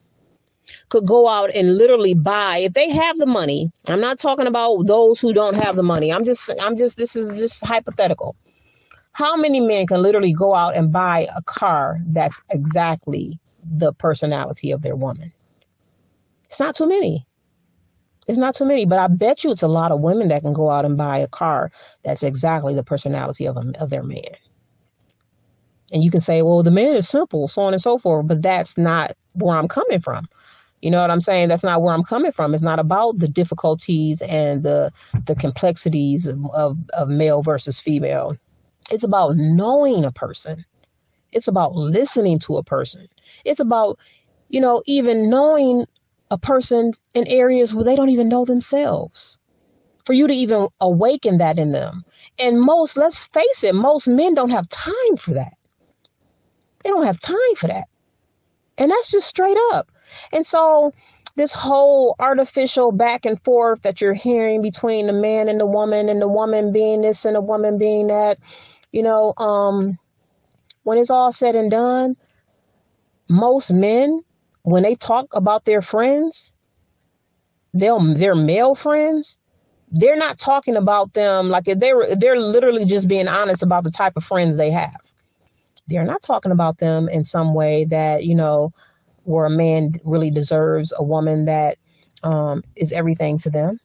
[0.89, 3.71] could go out and literally buy if they have the money.
[3.87, 6.11] I'm not talking about those who don't have the money.
[6.13, 8.35] I'm just I'm just this is just hypothetical.
[9.13, 13.39] How many men can literally go out and buy a car that's exactly
[13.77, 15.31] the personality of their woman?
[16.49, 17.25] It's not too many.
[18.27, 20.53] It's not too many, but I bet you it's a lot of women that can
[20.53, 21.71] go out and buy a car
[22.03, 24.21] that's exactly the personality of, a, of their man.
[25.91, 28.41] And you can say, well, the man is simple, so on and so forth, but
[28.41, 30.27] that's not where I'm coming from.
[30.85, 31.47] You know what I'm saying?
[31.47, 32.53] That's not where I'm coming from.
[32.53, 34.91] It's not about the difficulties and the
[35.25, 38.37] the complexities of, of, of male versus female.
[38.91, 40.63] It's about knowing a person.
[41.31, 43.07] It's about listening to a person.
[43.45, 43.97] It's about,
[44.49, 45.87] you know, even knowing
[46.29, 49.39] a person in areas where they don't even know themselves.
[50.05, 52.03] For you to even awaken that in them.
[52.37, 55.53] And most, let's face it, most men don't have time for that.
[56.83, 57.87] They don't have time for that.
[58.77, 59.89] And that's just straight up.
[60.31, 60.93] And so,
[61.35, 66.09] this whole artificial back and forth that you're hearing between the man and the woman,
[66.09, 68.37] and the woman being this and the woman being that,
[68.91, 69.97] you know, um,
[70.83, 72.15] when it's all said and done,
[73.29, 74.21] most men,
[74.63, 76.53] when they talk about their friends,
[77.73, 79.37] they'll their male friends,
[79.91, 84.13] they're not talking about them like they're they're literally just being honest about the type
[84.15, 84.95] of friends they have.
[85.87, 88.73] They're not talking about them in some way that you know
[89.25, 91.77] where a man really deserves a woman that
[92.23, 93.79] um, is everything to them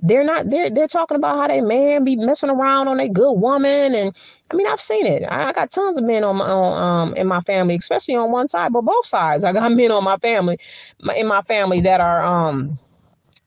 [0.00, 3.32] they're not they're they're talking about how they man be messing around on a good
[3.34, 4.16] woman and
[4.50, 5.24] I mean I've seen it.
[5.24, 8.30] I, I got tons of men on my on, um in my family, especially on
[8.30, 9.44] one side, but both sides.
[9.44, 10.58] I got men on my family
[11.02, 12.78] my, in my family that are um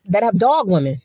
[0.05, 1.01] that have dog women,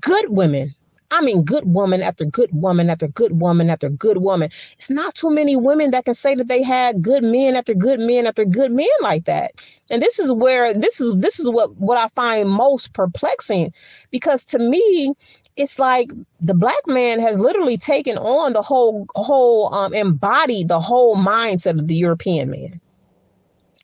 [0.00, 0.74] good women
[1.10, 4.50] I mean, good woman after good woman after good woman after good woman.
[4.76, 7.98] It's not too many women that can say that they had good men after good
[8.00, 9.52] men after good men like that.
[9.90, 13.72] And this is where this is this is what what I find most perplexing,
[14.10, 15.14] because to me,
[15.56, 20.80] it's like the black man has literally taken on the whole whole um, embodied the
[20.80, 22.80] whole mindset of the European man,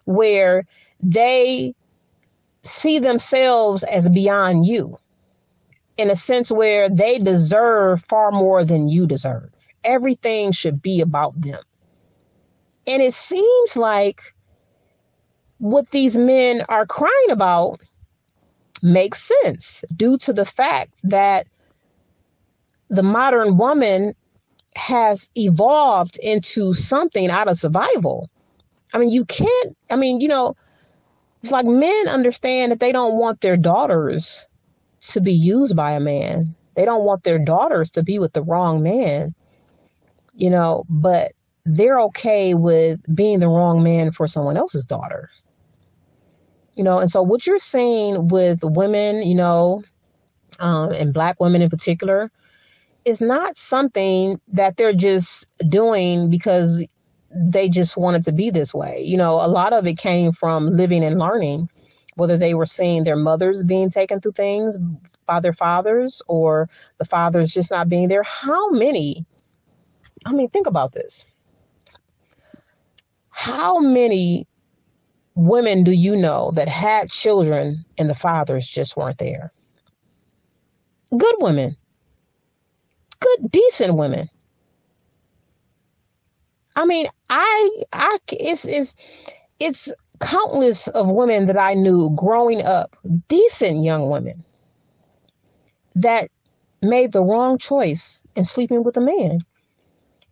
[0.05, 0.67] where
[1.03, 1.75] they
[2.65, 4.99] see themselves as beyond you
[5.97, 9.51] in a sense where they deserve far more than you deserve.
[9.85, 11.61] Everything should be about them.
[12.87, 14.35] And it seems like
[15.59, 17.81] what these men are crying about
[18.83, 21.47] makes sense due to the fact that
[22.91, 24.15] the modern woman
[24.77, 28.29] has evolved into something out of survival.
[28.93, 30.57] I mean, you can't, I mean, you know,
[31.43, 34.47] it's like men understand that they don't want their daughters
[35.13, 36.55] to be used by a man.
[36.77, 39.35] They don't want their daughters to be with the wrong man,
[40.35, 41.33] you know, but
[41.65, 45.31] they're okay with being the wrong man for someone else's daughter.
[46.75, 49.85] You know, and so what you're seeing with women, you know,
[50.59, 52.31] um, and black women in particular,
[53.05, 56.85] is not something that they're just doing because
[57.31, 59.03] they just wanted to be this way.
[59.05, 61.69] You know, a lot of it came from living and learning
[62.15, 64.79] whether they were seeing their mothers being taken through things
[65.27, 68.23] by their fathers or the fathers just not being there.
[68.23, 69.25] How many?
[70.27, 71.25] I mean, think about this.
[73.31, 74.47] How many
[75.35, 79.53] women do you know that had children and the fathers just weren't there?
[81.17, 81.77] Good women,
[83.21, 84.29] good, decent women.
[86.77, 88.95] I mean, I, I, it's, it's,
[89.61, 92.97] it's countless of women that I knew growing up,
[93.29, 94.45] decent young women,
[95.95, 96.31] that
[96.83, 99.39] made the wrong choice in sleeping with a man.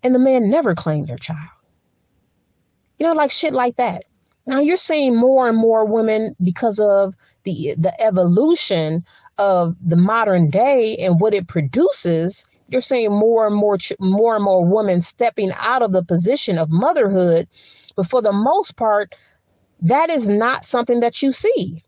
[0.02, 1.48] And the man never claimed their child.
[2.98, 4.04] You know, like shit like that.
[4.46, 7.14] Now you're seeing more and more women because of
[7.44, 9.04] the the evolution
[9.38, 12.44] of the modern day and what it produces.
[12.68, 16.70] You're seeing more and more more and more women stepping out of the position of
[16.70, 17.46] motherhood,
[17.94, 19.14] but for the most part,
[19.82, 21.84] that is not something that you see.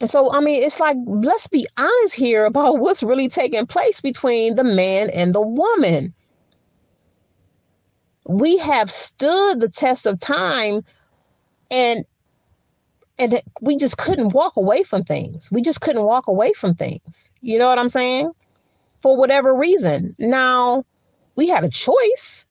[0.00, 4.00] And so, I mean, it's like, let's be honest here about what's really taking place
[4.00, 6.12] between the man and the woman.
[8.26, 10.84] We have stood the test of time
[11.70, 12.04] and
[13.18, 15.48] and we just couldn't walk away from things.
[15.52, 17.30] We just couldn't walk away from things.
[17.40, 18.32] You know what I'm saying?
[19.00, 20.16] For whatever reason.
[20.18, 20.84] Now,
[21.36, 22.44] we had a choice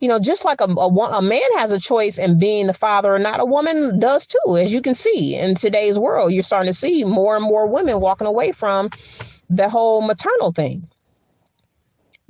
[0.00, 3.14] you know, just like a, a, a, man has a choice in being the father
[3.14, 4.56] or not, a woman does too.
[4.56, 8.00] As you can see in today's world, you're starting to see more and more women
[8.00, 8.88] walking away from
[9.50, 10.88] the whole maternal thing.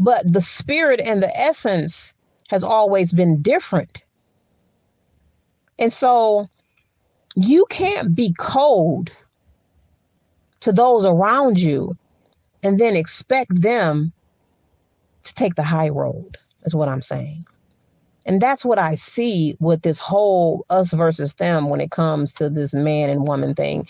[0.00, 2.12] But the spirit and the essence
[2.48, 4.04] has always been different.
[5.78, 6.48] And so
[7.37, 9.12] you can't be cold
[10.61, 11.96] to those around you
[12.64, 14.12] and then expect them
[15.22, 17.46] to take the high road, is what I'm saying.
[18.26, 22.50] And that's what I see with this whole us versus them when it comes to
[22.50, 23.88] this man and woman thing.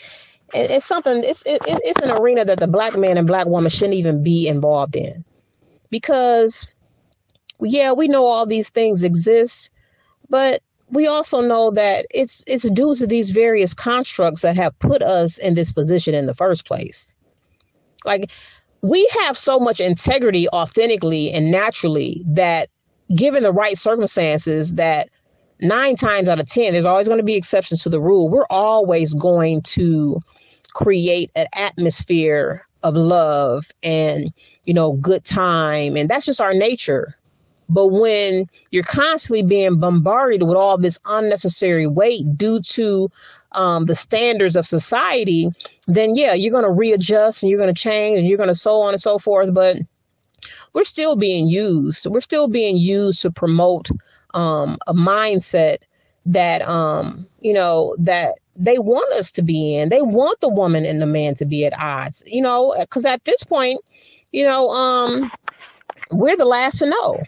[0.54, 3.94] it's something, it's, it, it's an arena that the black man and black woman shouldn't
[3.94, 5.24] even be involved in.
[5.90, 6.68] Because,
[7.60, 9.70] yeah, we know all these things exist,
[10.28, 15.02] but we also know that it's it's due to these various constructs that have put
[15.02, 17.14] us in this position in the first place.
[18.04, 18.30] Like
[18.82, 22.70] we have so much integrity authentically and naturally that
[23.14, 25.08] given the right circumstances that
[25.60, 28.46] nine times out of ten there's always going to be exceptions to the rule we're
[28.50, 30.20] always going to
[30.74, 34.32] create an atmosphere of love and
[34.64, 37.16] you know good time and that's just our nature
[37.70, 43.08] but when you're constantly being bombarded with all this unnecessary weight due to
[43.52, 45.48] um, the standards of society,
[45.86, 48.56] then yeah, you're going to readjust and you're going to change and you're going to
[48.56, 49.54] so on and so forth.
[49.54, 49.78] But
[50.72, 52.06] we're still being used.
[52.06, 53.88] We're still being used to promote
[54.34, 55.78] um, a mindset
[56.26, 59.88] that um, you know that they want us to be in.
[59.88, 62.22] They want the woman and the man to be at odds.
[62.26, 63.80] You know, because at this point,
[64.32, 65.30] you know, um,
[66.10, 67.22] we're the last to know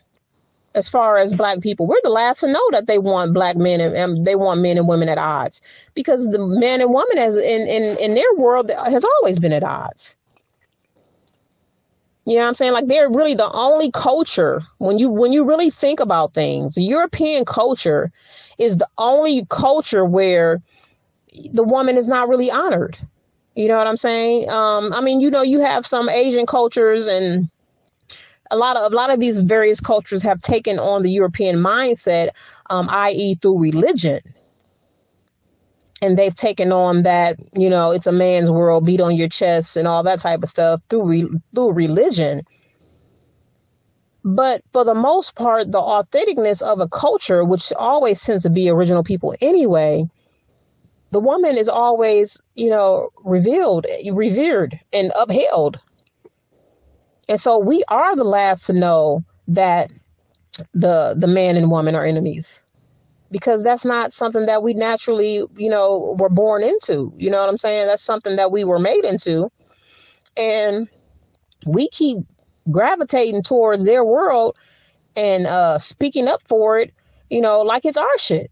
[0.74, 3.80] as far as black people we're the last to know that they want black men
[3.80, 5.60] and, and, they want men and women at odds
[5.94, 9.62] because the man and woman as in, in in their world has always been at
[9.62, 10.16] odds
[12.24, 15.44] you know what i'm saying like they're really the only culture when you when you
[15.44, 18.10] really think about things european culture
[18.58, 20.60] is the only culture where
[21.52, 22.96] the woman is not really honored
[23.56, 27.06] you know what i'm saying um i mean you know you have some asian cultures
[27.06, 27.48] and
[28.52, 32.28] a lot of a lot of these various cultures have taken on the European mindset,
[32.70, 34.20] um, i.e., through religion.
[36.02, 39.76] And they've taken on that, you know, it's a man's world, beat on your chest,
[39.76, 42.42] and all that type of stuff through re- through religion.
[44.24, 48.68] But for the most part, the authenticness of a culture, which always tends to be
[48.68, 50.08] original people anyway,
[51.12, 55.80] the woman is always, you know, revealed, revered, and upheld.
[57.28, 59.90] And so we are the last to know that
[60.74, 62.62] the the man and woman are enemies.
[63.32, 67.12] Because that's not something that we naturally, you know, were born into.
[67.16, 67.86] You know what I'm saying?
[67.86, 69.50] That's something that we were made into.
[70.36, 70.88] And
[71.66, 72.18] we keep
[72.70, 74.56] gravitating towards their world
[75.16, 76.94] and uh speaking up for it,
[77.30, 78.50] you know, like it's our shit.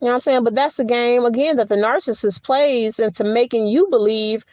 [0.00, 0.44] You know what I'm saying?
[0.44, 4.44] But that's the game again that the narcissist plays into making you believe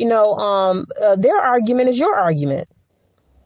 [0.00, 2.68] you know, um, uh, their argument is your argument.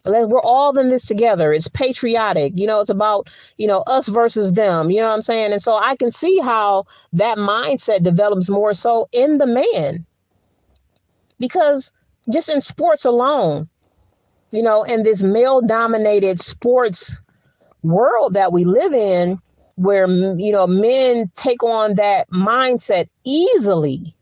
[0.06, 1.52] We're all in this together.
[1.52, 2.52] It's patriotic.
[2.56, 4.90] You know, it's about, you know, us versus them.
[4.90, 5.52] You know what I'm saying?
[5.52, 10.04] And so I can see how that mindset develops more so in the man.
[11.38, 11.90] Because
[12.30, 13.68] just in sports alone,
[14.50, 17.20] you know, in this male dominated sports
[17.82, 19.40] world that we live in,
[19.76, 24.13] where, you know, men take on that mindset easily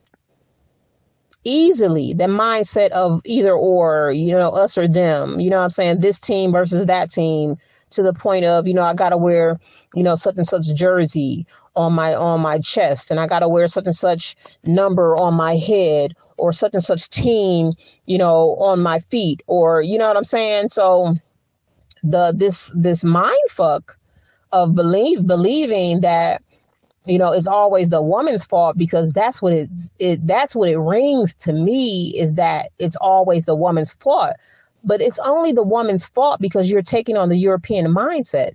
[1.45, 5.41] easily the mindset of either or, you know, us or them.
[5.41, 6.01] You know what I'm saying?
[6.01, 7.57] This team versus that team
[7.91, 9.59] to the point of, you know, I gotta wear,
[9.95, 13.69] you know, such and such jersey on my on my chest and I gotta wear
[13.69, 17.73] such and such number on my head or such and such team,
[18.07, 20.69] you know, on my feet or you know what I'm saying?
[20.69, 21.17] So
[22.03, 23.97] the this this mind fuck
[24.53, 26.43] of believe believing that
[27.07, 30.79] you know it's always the woman's fault because that's what it's it that's what it
[30.79, 34.35] rings to me is that it's always the woman's fault.
[34.85, 38.53] But it's only the woman's fault because you're taking on the european mindset.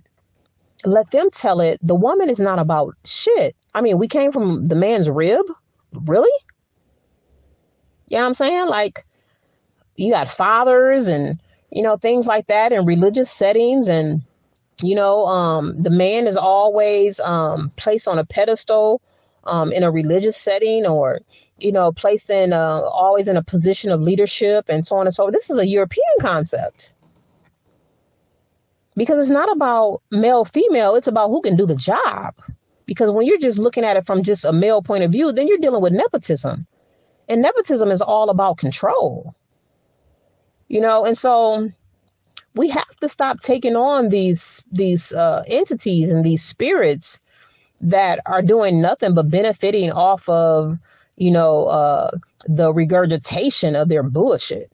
[0.84, 1.78] Let them tell it.
[1.82, 3.54] The woman is not about shit.
[3.74, 5.44] I mean we came from the man's rib?
[5.92, 6.30] Really?
[8.08, 8.68] You know what i'm saying?
[8.68, 9.04] Like
[9.96, 11.38] you got fathers and
[11.70, 14.22] you know things like that in religious settings and
[14.82, 19.00] you know um, the man is always um, placed on a pedestal
[19.44, 21.20] um, in a religious setting or
[21.58, 25.14] you know placed in uh, always in a position of leadership and so on and
[25.14, 25.34] so forth.
[25.34, 26.92] This is a european concept.
[28.96, 32.34] Because it's not about male female it's about who can do the job.
[32.86, 35.48] Because when you're just looking at it from just a male point of view then
[35.48, 36.66] you're dealing with nepotism.
[37.28, 39.34] And nepotism is all about control.
[40.68, 41.70] You know and so
[42.54, 47.20] we have to stop taking on these these uh, entities and these spirits
[47.80, 50.78] that are doing nothing but benefiting off of
[51.16, 52.10] you know uh,
[52.46, 54.72] the regurgitation of their bullshit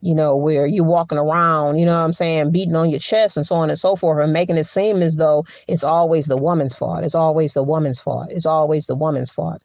[0.00, 3.36] you know, where you're walking around, you know what I'm saying, beating on your chest
[3.36, 6.36] and so on and so forth, and making it seem as though it's always the
[6.36, 7.04] woman's fault.
[7.04, 8.30] It's always the woman's fault.
[8.30, 9.60] It's always the woman's fault.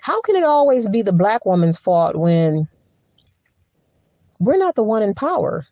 [0.00, 2.66] How can it always be the black woman's fault when
[4.38, 5.66] we're not the one in power?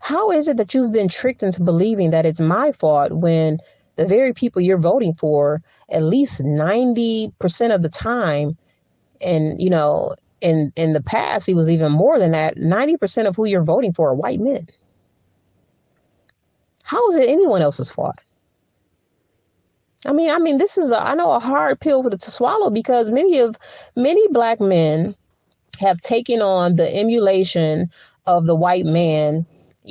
[0.00, 3.58] How is it that you've been tricked into believing that it's my fault when
[3.96, 8.58] the very people you're voting for, at least 90% of the time,
[9.20, 10.14] and you know,
[10.44, 13.92] in in the past he was even more than that 90% of who you're voting
[13.92, 14.68] for are white men
[16.82, 18.20] how is it anyone else's fault
[20.04, 23.08] i mean i mean this is a, i know a hard pill to swallow because
[23.08, 23.56] many of
[23.96, 25.16] many black men
[25.76, 27.90] have taken on the emulation
[28.26, 29.46] of the white man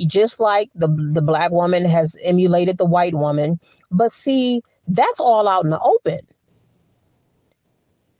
[0.06, 3.60] just like the the black woman has emulated the white woman
[3.90, 6.18] but see that's all out in the open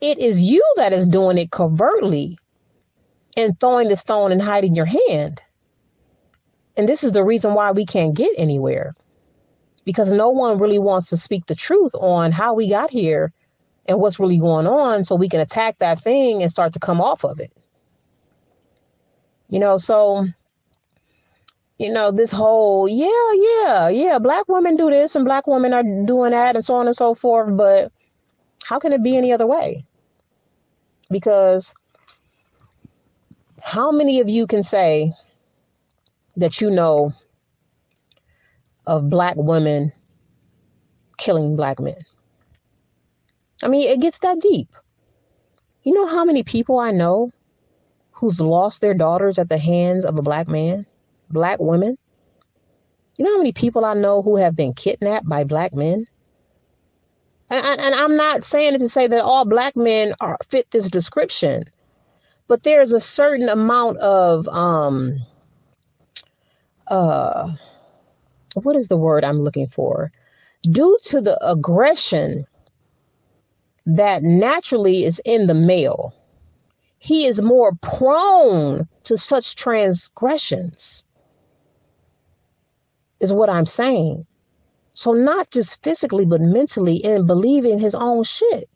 [0.00, 2.36] it is you that is doing it covertly
[3.36, 5.40] and throwing the stone and hiding your hand.
[6.76, 8.94] And this is the reason why we can't get anywhere.
[9.84, 13.32] Because no one really wants to speak the truth on how we got here
[13.87, 17.01] and what's really going on so we can attack that thing and start to come
[17.01, 17.53] off of it.
[19.51, 20.26] You know, so
[21.78, 25.82] you know, this whole, yeah, yeah, yeah, black women do this and black women are
[25.82, 27.91] doing that and so on and so forth, but
[28.64, 29.85] how can it be any other way?
[31.11, 31.74] Because
[33.62, 35.12] how many of you can say
[36.37, 37.12] that you know
[38.87, 39.93] of black women
[41.18, 41.97] killing black men?
[43.62, 44.68] I mean, it gets that deep.
[45.82, 47.30] You know how many people I know
[48.12, 50.86] who's lost their daughters at the hands of a black man,
[51.30, 51.98] black women?
[53.16, 56.07] You know how many people I know who have been kidnapped by black men?
[57.50, 60.88] And, and, I'm not saying it to say that all black men are fit this
[60.88, 61.64] description,
[62.48, 65.20] but there's a certain amount of um
[66.88, 67.52] uh
[68.55, 70.11] what is the word I'm looking for?
[70.62, 72.46] Due to the aggression
[73.87, 76.14] that naturally is in the male,
[76.99, 81.05] he is more prone to such transgressions,
[83.20, 84.26] is what I'm saying.
[84.93, 88.70] So, not just physically, but mentally, in believing his own shit.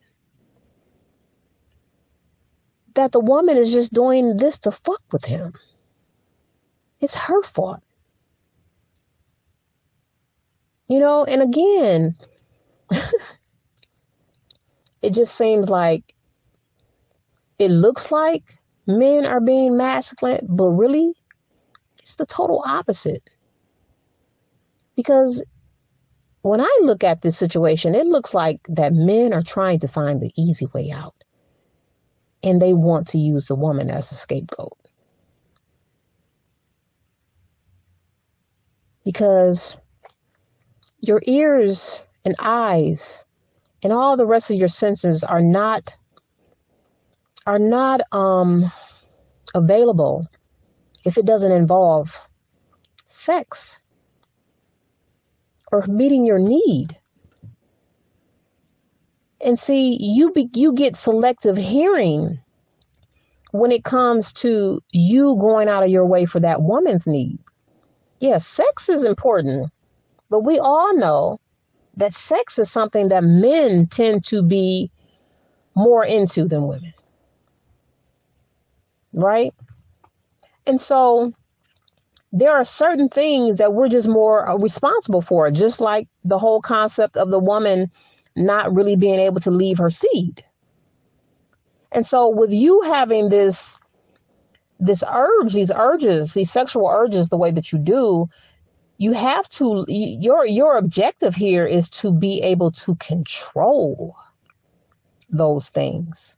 [2.95, 5.53] That the woman is just doing this to fuck with him.
[7.01, 7.81] It's her fault.
[10.89, 12.17] You know, and again,
[15.03, 16.14] it just seems like
[17.59, 18.42] it looks like
[18.86, 21.12] men are being masculine, but really,
[21.99, 23.22] it's the total opposite.
[24.96, 25.44] Because
[26.42, 30.20] when I look at this situation, it looks like that men are trying to find
[30.20, 31.14] the easy way out.
[32.42, 34.78] And they want to use the woman as a scapegoat.
[39.05, 39.76] Because
[41.01, 43.24] your ears and eyes
[43.83, 45.95] and all the rest of your senses are not
[47.47, 48.70] are not um
[49.55, 50.26] available
[51.05, 52.14] if it doesn't involve
[53.07, 53.81] sex
[55.72, 56.97] or meeting your need.
[59.45, 62.41] And see, you be, you get selective hearing
[63.53, 67.39] when it comes to you going out of your way for that woman's need.
[68.20, 69.70] Yes, sex is important,
[70.29, 71.39] but we all know
[71.99, 74.90] that sex is something that men tend to be
[75.74, 76.94] more into than women.
[79.12, 79.53] Right?
[80.66, 81.32] And so
[82.32, 86.61] there are certain things that we're just more uh, responsible for, just like the whole
[86.61, 87.90] concept of the woman
[88.36, 90.44] not really being able to leave her seed.
[91.90, 93.78] And so with you having this
[94.80, 98.28] this urge, these urges, these sexual urges the way that you do,
[98.99, 104.14] you have to your your objective here is to be able to control
[105.30, 106.36] those things.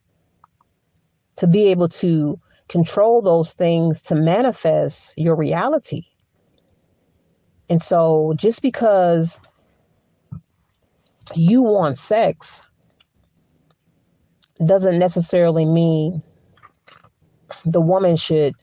[1.36, 2.38] To be able to
[2.68, 6.02] control those things to manifest your reality.
[7.70, 9.40] And so just because
[11.34, 12.60] you want sex
[14.64, 16.22] doesn't necessarily mean
[17.64, 18.54] the woman should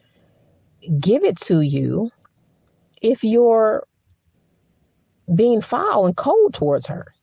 [0.99, 2.11] give it to you
[3.01, 3.87] if you're
[5.35, 7.13] being foul and cold towards her.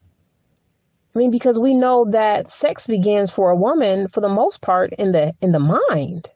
[1.15, 4.93] I mean, because we know that sex begins for a woman for the most part
[4.93, 6.29] in the in the mind.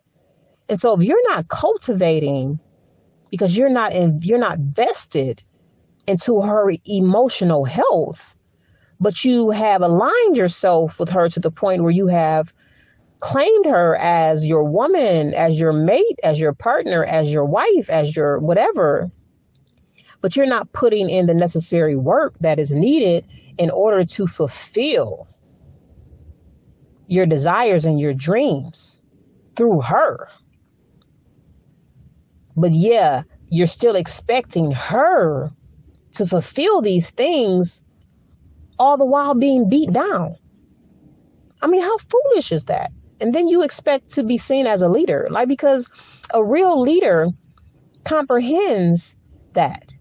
[0.69, 2.59] And so if you're not cultivating
[3.29, 5.43] because you're not in, you're not vested
[6.07, 8.35] into her emotional health,
[8.99, 12.53] but you have aligned yourself with her to the point where you have
[13.19, 18.15] claimed her as your woman, as your mate, as your partner, as your wife, as
[18.15, 19.11] your whatever,
[20.22, 23.26] but you're not putting in the necessary work that is needed
[23.57, 25.28] in order to fulfill
[27.07, 28.99] your desires and your dreams
[29.55, 30.30] through her.
[32.55, 35.51] But yeah, you're still expecting her
[36.13, 37.82] to fulfill these things
[38.78, 40.36] all the while being beat down.
[41.61, 42.91] I mean, how foolish is that?
[43.22, 45.28] And then you expect to be seen as a leader.
[45.30, 45.89] Like, because
[46.34, 47.28] a real leader
[48.05, 49.15] comprehends
[49.53, 49.91] that.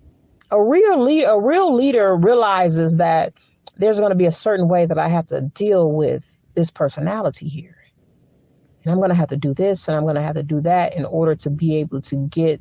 [0.51, 3.35] A real lead, a real leader realizes that
[3.77, 7.49] there's going to be a certain way that I have to deal with this personality
[7.49, 7.77] here.
[8.83, 10.61] And I'm going to have to do this and I'm going to have to do
[10.63, 12.61] that in order to be able to get,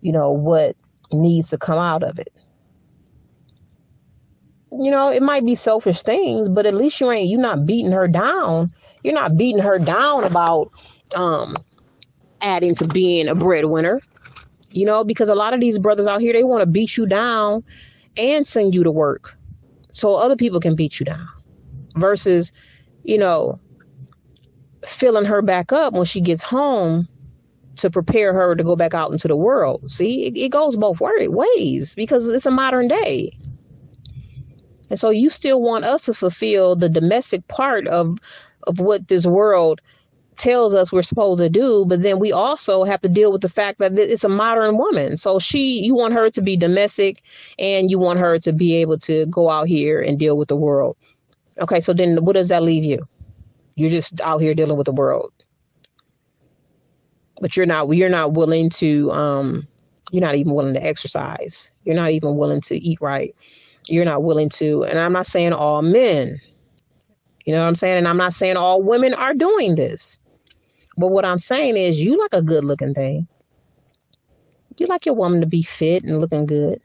[0.00, 0.76] you know, what
[1.12, 2.32] needs to come out of it
[4.72, 7.92] you know, it might be selfish things, but at least you ain't you're not beating
[7.92, 8.72] her down.
[9.02, 10.70] You're not beating her down about
[11.16, 11.56] um
[12.40, 14.00] adding to being a breadwinner.
[14.70, 17.06] You know, because a lot of these brothers out here they want to beat you
[17.06, 17.64] down
[18.16, 19.36] and send you to work
[19.92, 21.26] so other people can beat you down
[21.96, 22.52] versus,
[23.04, 23.58] you know,
[24.86, 27.08] filling her back up when she gets home
[27.76, 29.88] to prepare her to go back out into the world.
[29.90, 33.36] See, it, it goes both ways because it's a modern day.
[34.90, 38.18] And so you still want us to fulfill the domestic part of
[38.66, 39.80] of what this world
[40.38, 43.48] tells us we're supposed to do, but then we also have to deal with the
[43.48, 45.16] fact that it's a modern woman.
[45.16, 47.22] So she you want her to be domestic
[47.58, 50.56] and you want her to be able to go out here and deal with the
[50.56, 50.96] world.
[51.60, 53.06] Okay, so then what does that leave you?
[53.74, 55.32] You're just out here dealing with the world.
[57.40, 59.68] But you're not you're not willing to um
[60.10, 61.70] you're not even willing to exercise.
[61.84, 63.34] You're not even willing to eat right
[63.88, 64.84] you're not willing to.
[64.84, 66.40] And I'm not saying all men,
[67.44, 67.96] you know what I'm saying?
[67.96, 70.18] And I'm not saying all women are doing this.
[70.98, 73.26] But what I'm saying is, you like a good looking thing.
[74.76, 76.80] You like your woman to be fit and looking good.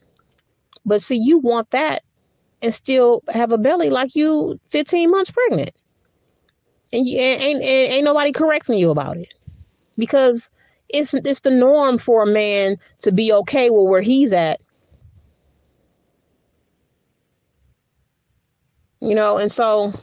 [0.86, 2.04] But see, you want that
[2.62, 5.72] and still have a belly like you 15 months pregnant.
[6.92, 9.34] And you ain't, ain't, ain't nobody correcting you about it.
[9.98, 10.50] Because
[10.90, 14.60] it's it's the norm for a man to be okay with where he's at
[19.04, 19.94] you know, and so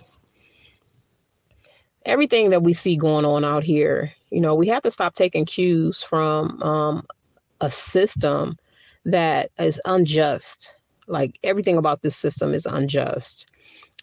[2.07, 5.45] everything that we see going on out here, you know, we have to stop taking
[5.45, 7.07] cues from um,
[7.61, 8.57] a system
[9.05, 10.77] that is unjust.
[11.07, 13.49] Like everything about this system is unjust.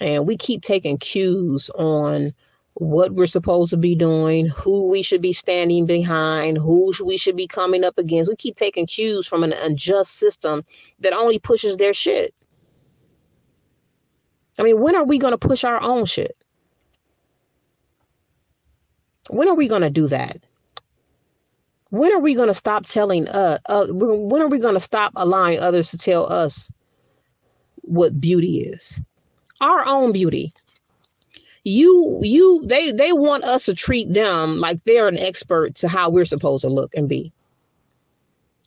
[0.02, 2.34] And we keep taking cues on
[2.76, 7.36] what we're supposed to be doing, who we should be standing behind, who we should
[7.36, 8.30] be coming up against.
[8.30, 10.64] We keep taking cues from an unjust system
[11.00, 12.36] that only pushes their shit.
[14.60, 16.38] I mean, when are we going to push our own shit?
[19.30, 20.46] When are we going to do that?
[21.90, 25.14] When are we going to stop telling uh, uh when are we going to stop
[25.16, 26.72] allowing others to tell us
[27.82, 29.00] what beauty is?
[29.62, 30.54] Our own beauty.
[31.64, 36.10] You you they they want us to treat them like they're an expert to how
[36.10, 37.32] we're supposed to look and be.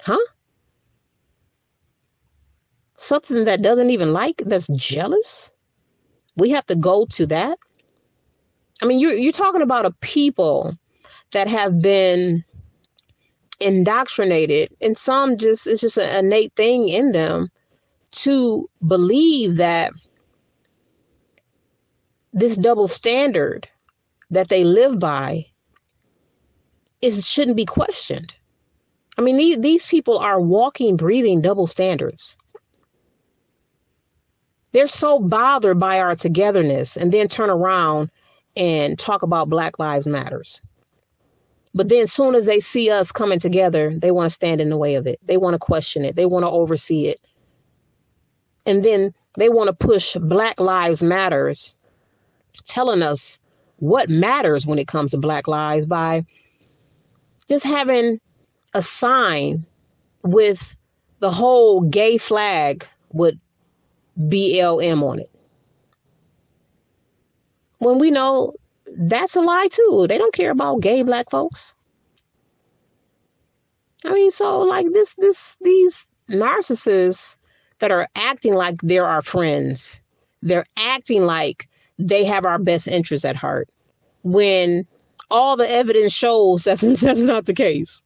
[0.01, 0.19] Huh?
[2.97, 5.51] Something that doesn't even like that's jealous?
[6.37, 7.59] We have to go to that.
[8.83, 10.75] I mean, you're you're talking about a people
[11.33, 12.45] that have been
[13.61, 17.49] indoctrinated, and some just it's just an innate thing in them
[18.13, 19.93] to believe that
[22.33, 23.69] this double standard
[24.31, 25.47] that they live by
[27.03, 28.35] is shouldn't be questioned.
[29.19, 32.37] I mean, these, these people are walking, breathing double standards.
[34.73, 38.11] They're so bothered by our togetherness and then turn around
[38.57, 40.63] and talk about Black Lives Matters.
[41.75, 44.71] But then as soon as they see us coming together, they want to stand in
[44.71, 45.21] the way of it.
[45.25, 46.17] They want to question it.
[46.17, 47.21] They want to oversee it.
[48.67, 51.73] And then they want to push Black Lives Matters,
[52.67, 53.39] telling us
[53.77, 56.25] what matters when it comes to Black lives by
[57.49, 58.21] just having
[58.75, 59.65] a sign
[60.23, 60.77] with
[61.21, 63.35] the whole gay flag with
[64.19, 65.30] BLM on it.
[67.81, 68.55] When we know
[68.97, 70.07] that's a lie too.
[70.09, 71.75] They don't care about gay black folks.
[74.05, 77.37] I mean, so like this, this, these narcissists
[77.81, 80.01] that are acting like they're our friends,
[80.43, 81.69] they're acting like
[81.99, 83.69] they have our best interests at heart
[84.23, 84.87] when
[85.31, 88.03] all the evidence shows that that's not the case.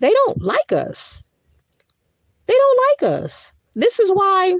[0.00, 1.22] They don't like us.
[2.46, 3.52] They don't like us.
[3.74, 4.56] This is why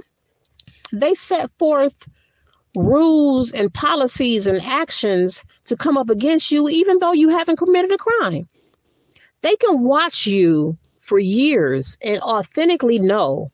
[0.91, 2.07] they set forth
[2.75, 7.91] rules and policies and actions to come up against you, even though you haven't committed
[7.91, 8.47] a crime.
[9.41, 13.51] They can watch you for years and authentically know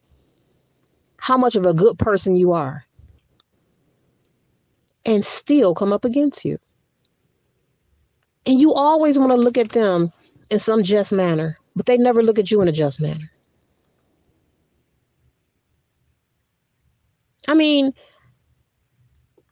[1.18, 2.86] how much of a good person you are
[5.06, 6.58] and still come up against you.
[8.46, 10.12] And you always want to look at them
[10.50, 13.32] in some just manner, but they never look at you in a just manner.
[17.48, 17.94] I mean,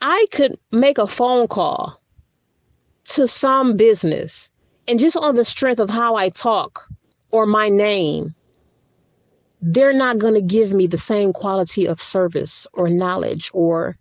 [0.05, 1.97] I could make a phone call
[3.05, 4.49] to some business
[4.89, 6.89] and just on the strength of how I talk
[7.31, 8.35] or my name,
[9.61, 13.97] they're not going to give me the same quality of service or knowledge or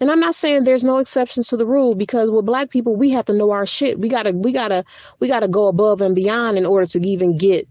[0.00, 3.10] and I'm not saying there's no exceptions to the rule because with black people we
[3.10, 3.98] have to know our shit.
[3.98, 4.82] We got to we got to
[5.18, 7.68] we got to go above and beyond in order to even get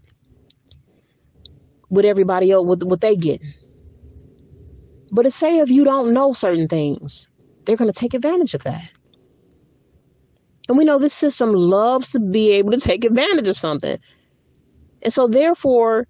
[1.88, 3.42] what everybody else what, what they get.
[5.12, 7.28] But to say if you don't know certain things,
[7.64, 8.90] they're going to take advantage of that.
[10.68, 13.98] And we know this system loves to be able to take advantage of something.
[15.02, 16.06] And so, therefore,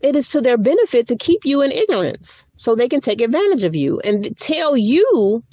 [0.00, 3.62] it is to their benefit to keep you in ignorance so they can take advantage
[3.62, 5.44] of you and tell you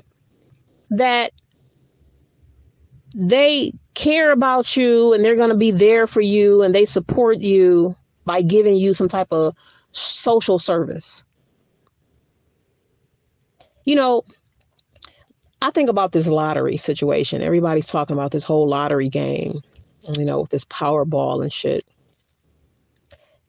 [0.89, 1.32] that
[3.14, 7.39] they care about you and they're going to be there for you and they support
[7.39, 7.95] you
[8.26, 9.55] by giving you some type of
[9.91, 11.26] social service
[13.88, 14.21] you know,
[15.61, 17.41] I think about this lottery situation.
[17.41, 19.61] Everybody's talking about this whole lottery game,
[20.09, 21.85] you know, with this Powerball and shit.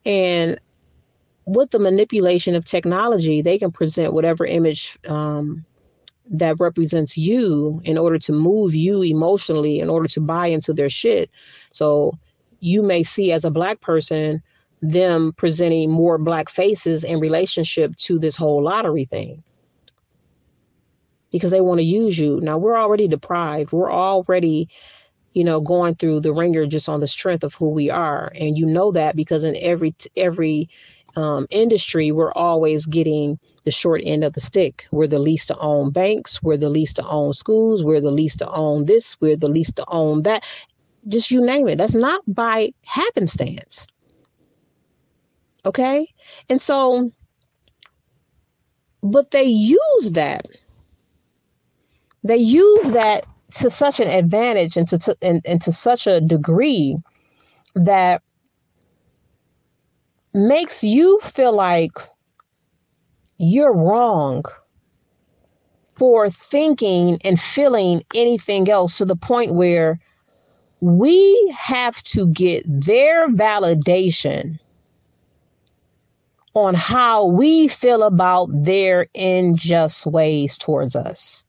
[0.07, 0.61] And
[1.45, 5.64] with the manipulation of technology, they can present whatever image um,
[6.30, 10.89] that represents you in order to move you emotionally, in order to buy into their
[10.89, 11.30] shit.
[11.72, 12.16] So
[12.61, 14.41] you may see as a black person
[14.82, 19.43] them presenting more black faces in relationship to this whole lottery thing
[21.31, 22.41] because they want to use you.
[22.41, 23.72] Now we're already deprived.
[23.72, 24.68] We're already,
[25.35, 28.57] you know, going through the ringer just on the strength of who we are, and
[28.57, 30.68] you know that because in every every
[31.16, 34.87] um, industry, we're always getting the short end of the stick.
[34.91, 36.43] We're the least to own banks.
[36.43, 37.83] We're the least to own schools.
[37.85, 39.20] We're the least to own this.
[39.20, 40.45] We're the least to own that.
[41.09, 41.79] Just you name it.
[41.79, 43.87] That's not by happenstance.
[45.64, 46.09] Okay,
[46.49, 47.12] and so,
[49.03, 50.47] but they use that
[52.25, 56.21] they use that to such an advantage and to, to and, and to such a
[56.21, 56.97] degree
[57.75, 58.23] that
[60.35, 61.93] makes you feel like
[63.39, 64.45] you're wrong
[65.97, 69.99] for thinking and feeling anything else to the point where
[70.81, 74.59] we have to get their validation
[76.55, 81.45] on how we feel about their unjust ways towards us.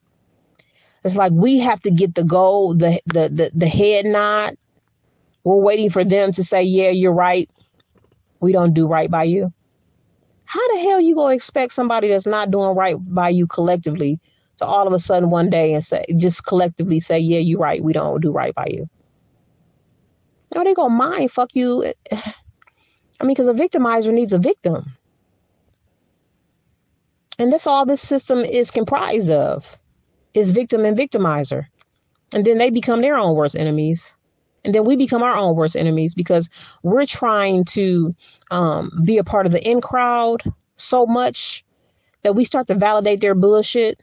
[1.04, 4.56] It's like we have to get the goal, the the the, the head nod.
[5.44, 7.50] We're waiting for them to say, "Yeah, you're right.
[8.42, 9.54] We don't do right by you."
[10.46, 14.20] How the hell you gonna expect somebody that's not doing right by you collectively
[14.58, 17.84] to all of a sudden one day and say, just collectively say, "Yeah, you're right.
[17.84, 18.90] We don't do right by you."
[20.54, 21.94] No, they gonna mind fuck you.
[23.22, 24.96] I mean, because a victimizer needs a victim.
[27.40, 29.79] And that's all this system is comprised of
[30.34, 31.66] is victim and victimizer.
[32.34, 34.16] And then they become their own worst enemies.
[34.66, 36.50] And then we become our own worst enemies because
[36.84, 38.16] we're trying to
[38.52, 40.44] um, be a part of the in crowd
[40.76, 41.64] so much
[42.24, 44.02] that we start to validate their bullshit.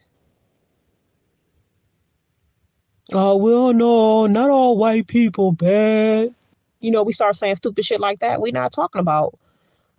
[3.12, 6.34] Oh, well, no, not all white people bad.
[6.80, 8.40] You know, we start saying stupid shit like that.
[8.40, 9.38] We're not talking about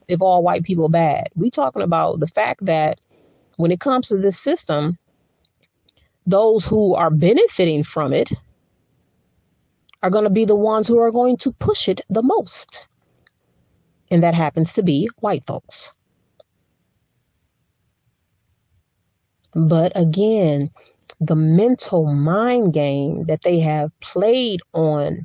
[0.07, 1.29] if all white people bad.
[1.35, 2.99] We're talking about the fact that
[3.57, 4.97] when it comes to this system,
[6.27, 8.31] those who are benefiting from it
[10.03, 12.87] are going to be the ones who are going to push it the most.
[14.11, 15.91] And that happens to be white folks.
[19.53, 20.69] But again,
[21.19, 25.23] the mental mind game that they have played on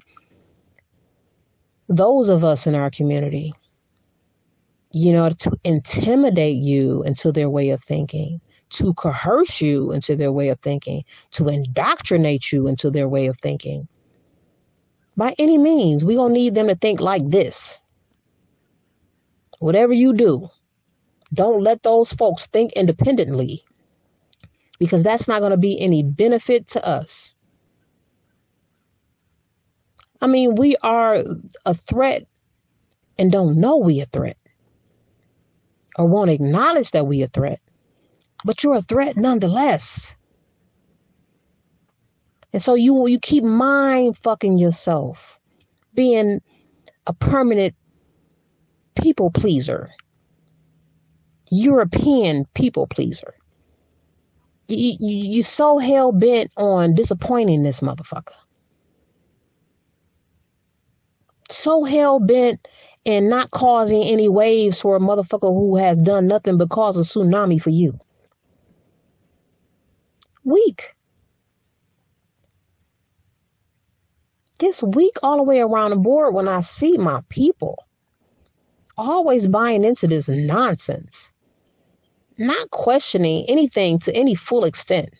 [1.88, 3.52] those of us in our community,
[4.92, 8.40] you know, to intimidate you into their way of thinking,
[8.72, 13.38] to coerce you into their way of thinking, to indoctrinate you into their way of
[13.40, 13.86] thinking.
[15.16, 17.80] By any means, going to need them to think like this.
[19.58, 20.48] Whatever you do,
[21.34, 23.62] don't let those folks think independently
[24.78, 27.34] because that's not going to be any benefit to us.
[30.20, 31.22] I mean, we are
[31.66, 32.26] a threat
[33.18, 34.36] and don't know we a threat
[35.96, 37.60] or won't acknowledge that we a threat
[38.44, 40.14] but you're a threat nonetheless.
[42.52, 45.38] And so you you keep mind fucking yourself,
[45.94, 46.40] being
[47.06, 47.74] a permanent
[48.94, 49.90] people pleaser,
[51.50, 53.34] European people pleaser.
[54.68, 58.34] You, you, you so hell bent on disappointing this motherfucker.
[61.50, 62.66] So hell bent
[63.04, 67.02] and not causing any waves for a motherfucker who has done nothing but cause a
[67.02, 67.98] tsunami for you.
[70.44, 70.94] Weak.
[74.58, 77.84] This week all the way around the board when I see my people
[78.96, 81.32] always buying into this nonsense,
[82.38, 85.10] not questioning anything to any full extent.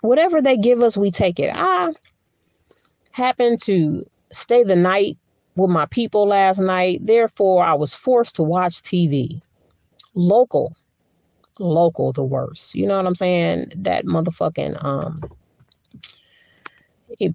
[0.00, 1.50] Whatever they give us, we take it.
[1.54, 1.92] I
[3.12, 5.16] happened to stay the night
[5.56, 7.06] with my people last night.
[7.06, 9.40] Therefore, I was forced to watch TV.
[10.14, 10.76] Local.
[11.58, 12.74] Local, the worst.
[12.74, 13.72] You know what I'm saying?
[13.76, 15.22] That motherfucking, um,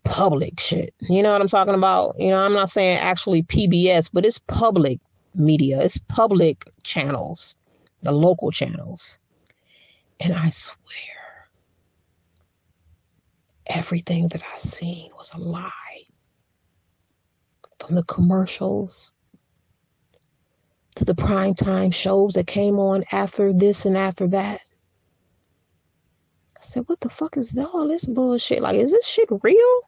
[0.04, 0.94] public shit.
[1.02, 2.16] You know what I'm talking about?
[2.20, 5.00] You know, I'm not saying actually PBS, but it's public
[5.36, 7.56] media, it's public channels,
[8.04, 9.20] the local channels.
[10.20, 11.48] And I swear,
[13.68, 15.72] everything that I seen was a lie.
[17.80, 19.14] From the commercials
[21.00, 24.62] to the primetime shows that came on after this and after that.
[26.58, 28.62] I said, what the fuck is all this bullshit?
[28.62, 29.82] Like, is this shit real?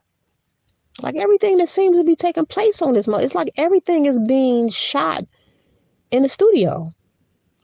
[1.02, 4.18] Like everything that seems to be taking place on this month, it's like everything is
[4.20, 5.24] being shot
[6.10, 6.90] in the studio.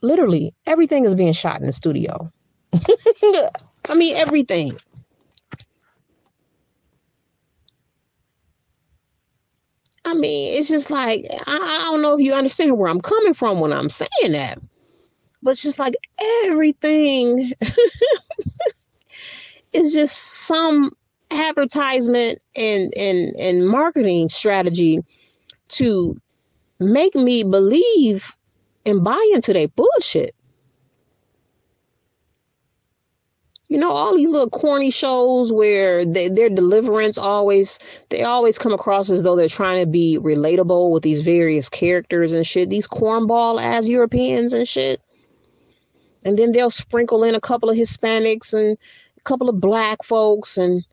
[0.01, 2.31] Literally, everything is being shot in the studio.
[2.73, 4.77] I mean, everything.
[10.09, 13.35] I mean, it's just like I, I don't know if you understand where I'm coming
[13.35, 14.59] from when I'm saying that,
[15.43, 15.93] but it's just like
[16.45, 17.51] everything
[19.73, 20.91] is just some
[21.29, 24.99] advertisement and and and marketing strategy
[25.67, 26.19] to
[26.79, 28.35] make me believe
[28.87, 30.33] and buy into their bullshit.
[33.69, 37.77] You know, all these little corny shows where they, their deliverance always,
[38.09, 42.33] they always come across as though they're trying to be relatable with these various characters
[42.33, 42.71] and shit.
[42.71, 44.99] These cornball ass Europeans and shit.
[46.25, 48.75] And then they'll sprinkle in a couple of Hispanics and
[49.17, 50.83] a couple of black folks and,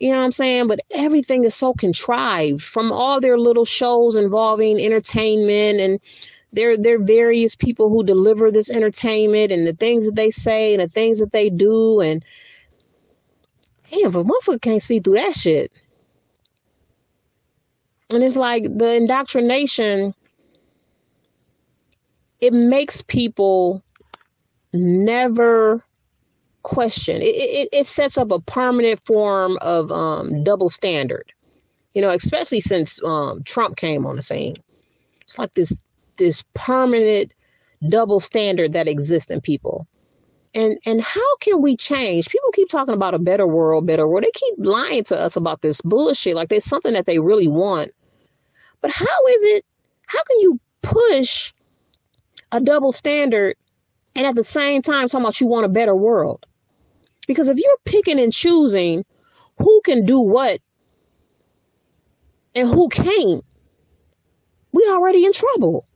[0.00, 0.66] you know what I'm saying?
[0.66, 6.00] But everything is so contrived from all their little shows involving entertainment and
[6.52, 10.74] there there are various people who deliver this entertainment and the things that they say
[10.74, 12.24] and the things that they do and
[13.90, 15.72] damn, but motherfucker can't see through that shit.
[18.12, 20.14] And it's like the indoctrination
[22.40, 23.82] it makes people
[24.72, 25.82] never
[26.62, 27.20] question.
[27.20, 31.32] It, it, it sets up a permanent form of um, double standard,
[31.94, 34.56] you know, especially since um, Trump came on the scene.
[35.22, 35.72] It's like this
[36.18, 37.32] this permanent
[37.88, 39.86] double standard that exists in people.
[40.54, 42.28] And and how can we change?
[42.28, 44.24] People keep talking about a better world, better world.
[44.24, 47.92] They keep lying to us about this bullshit like there's something that they really want.
[48.80, 49.64] But how is it
[50.06, 51.52] how can you push
[52.50, 53.56] a double standard
[54.16, 56.46] and at the same time talking about you want a better world?
[57.26, 59.04] Because if you're picking and choosing
[59.58, 60.60] who can do what
[62.54, 63.44] and who can't,
[64.72, 65.86] we already in trouble.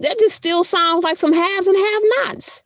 [0.00, 2.64] That just still sounds like some haves and have-nots.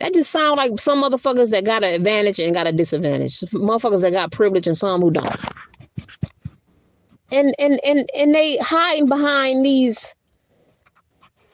[0.00, 3.40] That just sounds like some motherfuckers that got an advantage and got a disadvantage.
[3.52, 5.36] Motherfuckers that got privilege and some who don't.
[7.32, 10.14] And and and and they hiding behind these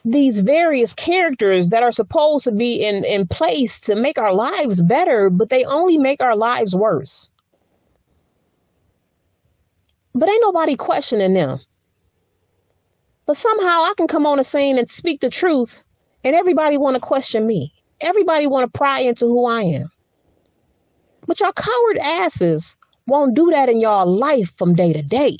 [0.04, 4.82] these various characters that are supposed to be in in place to make our lives
[4.82, 7.30] better, but they only make our lives worse.
[10.14, 11.60] But ain't nobody questioning them.
[13.30, 15.84] But somehow I can come on the scene and speak the truth,
[16.24, 17.72] and everybody want to question me.
[18.00, 19.92] Everybody want to pry into who I am.
[21.28, 22.76] But y'all coward asses
[23.06, 25.38] won't do that in y'all life from day to day.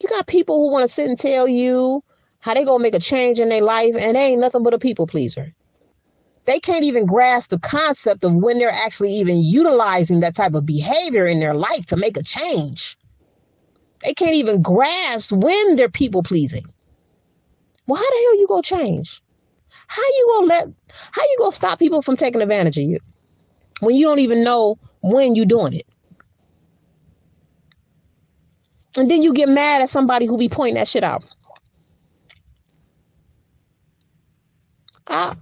[0.00, 2.02] You got people who want to sit and tell you
[2.40, 4.80] how they gonna make a change in their life, and they ain't nothing but a
[4.80, 5.54] people pleaser.
[6.44, 10.66] They can't even grasp the concept of when they're actually even utilizing that type of
[10.66, 12.97] behavior in their life to make a change.
[14.02, 16.64] They can't even grasp when they're people pleasing.
[17.86, 19.22] Well, how the hell you gonna change?
[19.86, 20.68] How you gonna let
[21.12, 22.98] how you gonna stop people from taking advantage of you
[23.80, 25.86] when you don't even know when you're doing it?
[28.96, 31.24] And then you get mad at somebody who be pointing that shit out.
[35.06, 35.34] I,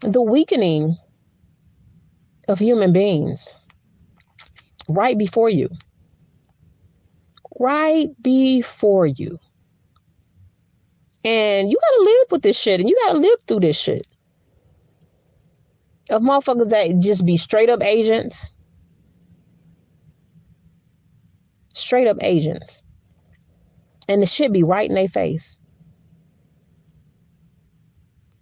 [0.00, 0.98] the weakening
[2.48, 3.54] of human beings
[4.88, 5.70] right before you.
[7.62, 9.38] Right before you.
[11.22, 14.04] And you gotta live with this shit and you gotta live through this shit.
[16.10, 18.50] Of motherfuckers that just be straight up agents.
[21.72, 22.82] Straight up agents.
[24.08, 25.60] And the shit be right in their face.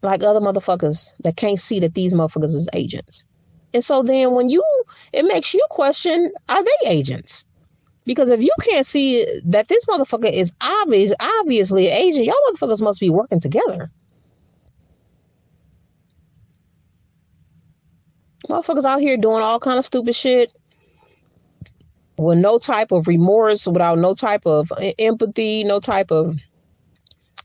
[0.01, 3.27] Like other motherfuckers that can't see that these motherfuckers is agents.
[3.75, 4.64] And so then when you,
[5.12, 7.45] it makes you question, are they agents?
[8.11, 12.83] Because if you can't see that this motherfucker is obvious, obviously an agent, y'all motherfuckers
[12.83, 13.89] must be working together.
[18.49, 20.51] Motherfuckers out here doing all kind of stupid shit
[22.17, 26.35] with no type of remorse, without no type of empathy, no type of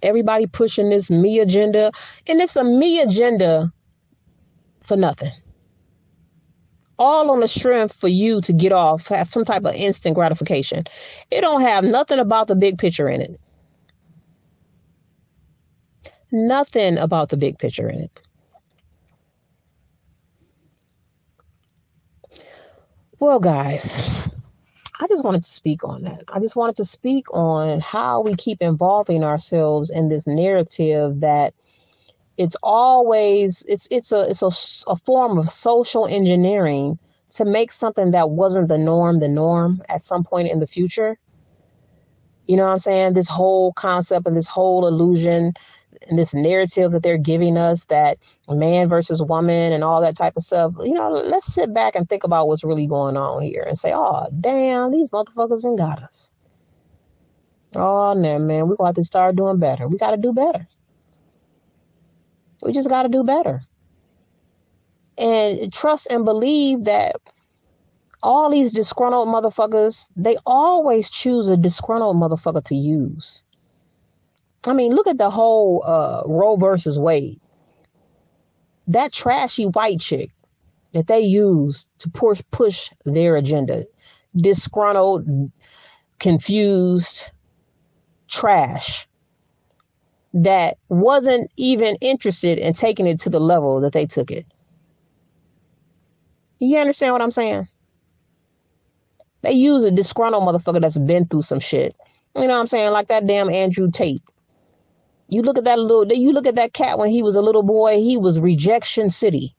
[0.02, 1.92] everybody pushing this me agenda.
[2.26, 3.72] And it's a me agenda
[4.82, 5.30] for nothing
[6.98, 10.86] all on the strength for you to get off, have some type of instant gratification.
[11.32, 13.40] It don't have nothing about the big picture in it.
[16.32, 18.20] Nothing about the big picture in it.
[23.20, 24.00] Well, guys,
[25.00, 26.24] I just wanted to speak on that.
[26.28, 31.54] I just wanted to speak on how we keep involving ourselves in this narrative that
[32.38, 37.00] it's always it's it's a it's a, a form of social engineering
[37.32, 41.18] to make something that wasn't the norm the norm at some point in the future.
[42.48, 43.14] You know what i'm saying?
[43.14, 45.54] This whole concept and this whole illusion
[46.10, 48.18] and this narrative that they're giving us that
[48.50, 52.10] man versus woman and all that type of stuff you know let's sit back and
[52.10, 56.04] think about what's really going on here and say oh damn these motherfuckers ain't got
[56.04, 56.32] us.
[57.76, 59.88] Oh no man we got to start doing better.
[59.88, 60.68] We got to do better
[62.66, 63.62] we just got to do better.
[65.18, 67.16] And trust and believe that
[68.24, 73.44] all these disgruntled motherfuckers, they always choose a disgruntled motherfucker to use.
[74.66, 77.40] I mean, look at the whole uh, Roe versus Wade.
[78.88, 80.32] That trashy white chick
[80.94, 83.86] that they use to push push their agenda,
[84.36, 85.52] disgruntled,
[86.20, 87.32] confused,
[88.28, 89.08] trash
[90.36, 94.46] that wasn't even interested in taking it to the level that they took it.
[96.60, 97.68] You understand what I'm saying?
[99.44, 101.96] They use a disgruntled motherfucker that's been through some shit.
[102.36, 102.92] You know what I'm saying?
[102.92, 104.22] Like that damn Andrew Tate.
[105.30, 107.64] You look at that little you look at that cat when he was a little
[107.64, 109.56] boy, he was rejection city.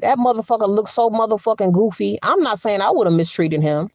[0.00, 2.18] That motherfucker looked so motherfucking goofy.
[2.22, 3.88] I'm not saying I would have mistreated him.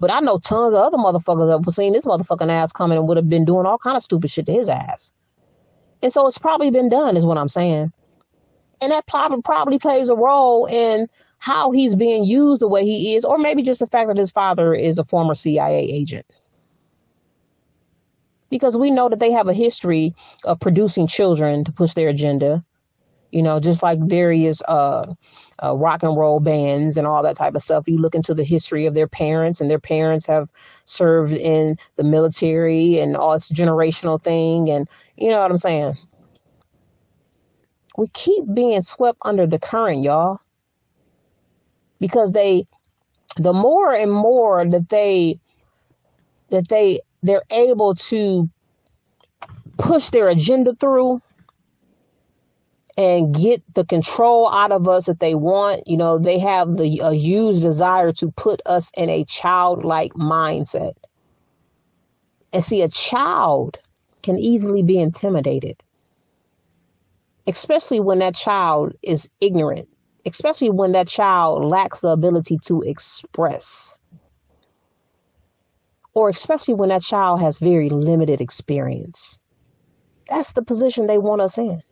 [0.00, 3.06] But I know tons of other motherfuckers that have seen this motherfucking ass coming and
[3.06, 5.12] would have been doing all kind of stupid shit to his ass.
[6.02, 7.92] And so it's probably been done, is what I'm saying.
[8.80, 13.14] And that probably probably plays a role in how he's being used the way he
[13.14, 16.24] is, or maybe just the fact that his father is a former CIA agent.
[18.48, 22.64] Because we know that they have a history of producing children to push their agenda
[23.30, 25.14] you know, just like various uh,
[25.62, 27.88] uh, rock and roll bands and all that type of stuff.
[27.88, 30.48] You look into the history of their parents, and their parents have
[30.84, 35.96] served in the military and all this generational thing, and you know what I'm saying.
[37.96, 40.40] We keep being swept under the current, y'all,
[41.98, 42.66] because they,
[43.36, 45.38] the more and more that they,
[46.50, 48.48] that they, they're able to
[49.76, 51.20] push their agenda through
[53.00, 55.88] and get the control out of us that they want.
[55.88, 60.92] You know, they have the a huge desire to put us in a childlike mindset.
[62.52, 63.78] And see, a child
[64.22, 65.82] can easily be intimidated,
[67.46, 69.88] especially when that child is ignorant,
[70.26, 73.98] especially when that child lacks the ability to express,
[76.12, 79.38] or especially when that child has very limited experience.
[80.28, 81.82] That's the position they want us in.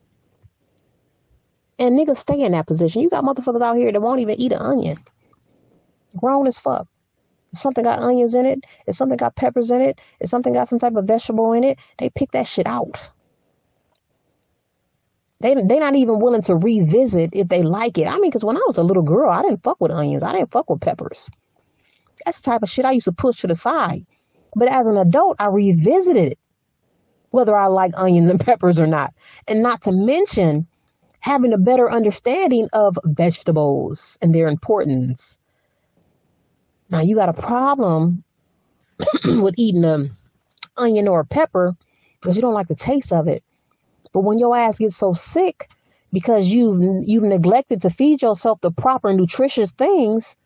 [1.78, 3.02] And niggas stay in that position.
[3.02, 4.98] You got motherfuckers out here that won't even eat an onion.
[6.16, 6.86] Grown as fuck.
[7.52, 10.68] If something got onions in it, if something got peppers in it, if something got
[10.68, 12.98] some type of vegetable in it, they pick that shit out.
[15.40, 18.08] They they not even willing to revisit if they like it.
[18.08, 20.22] I mean, because when I was a little girl, I didn't fuck with onions.
[20.22, 21.30] I didn't fuck with peppers.
[22.24, 24.04] That's the type of shit I used to push to the side.
[24.56, 26.38] But as an adult, I revisited it,
[27.30, 29.14] whether I like onions and peppers or not.
[29.46, 30.66] And not to mention
[31.20, 35.38] having a better understanding of vegetables and their importance.
[36.90, 38.24] Now, you got a problem
[39.24, 40.16] with eating an
[40.76, 41.76] onion or a pepper
[42.20, 43.42] because you don't like the taste of it.
[44.12, 45.68] But when your ass gets so sick
[46.12, 50.36] because you've you've neglected to feed yourself the proper nutritious things,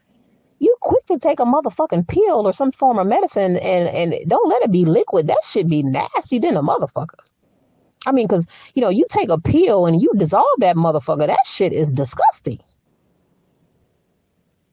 [0.59, 4.49] you quick to take a motherfucking pill or some form of medicine and and don't
[4.49, 5.29] let it be liquid.
[5.29, 7.21] That should be nasty than a motherfucker.
[8.07, 11.27] I mean, because you know, you take a pill and you dissolve that motherfucker.
[11.27, 12.59] That shit is disgusting.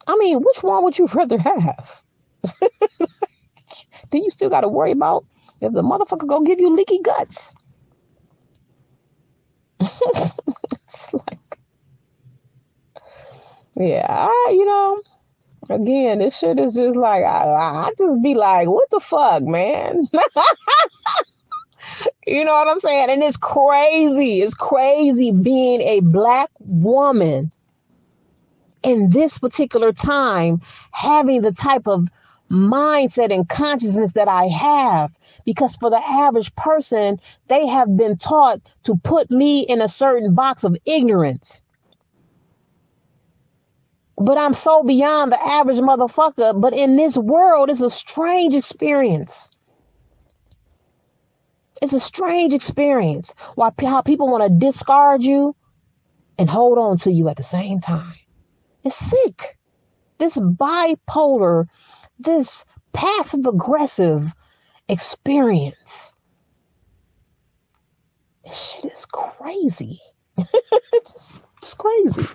[0.08, 2.02] I mean, which one would you rather have?
[3.00, 5.26] then you still got to worry about
[5.62, 7.54] if the motherfucker gonna give you leaky guts.
[9.80, 11.60] it's like,
[13.76, 15.02] yeah, I, you know,
[15.70, 20.08] again, this shit is just like, I, I just be like, what the fuck, man?
[22.26, 23.10] you know what I'm saying?
[23.10, 24.42] And it's crazy.
[24.42, 27.52] It's crazy being a black woman
[28.84, 30.62] in this particular time
[30.92, 32.08] having the type of
[32.50, 35.12] mindset and consciousness that I have.
[35.46, 40.34] Because for the average person, they have been taught to put me in a certain
[40.34, 41.62] box of ignorance.
[44.18, 46.60] But I'm so beyond the average motherfucker.
[46.60, 49.50] But in this world, it's a strange experience.
[51.82, 53.34] It's a strange experience.
[53.56, 55.56] Why how people want to discard you
[56.38, 58.16] and hold on to you at the same time.
[58.84, 59.58] It's sick.
[60.18, 61.66] This bipolar
[62.20, 64.32] this passive aggressive
[64.90, 66.14] experience.
[68.44, 70.02] This shit is crazy.
[70.38, 72.28] it's, it's crazy.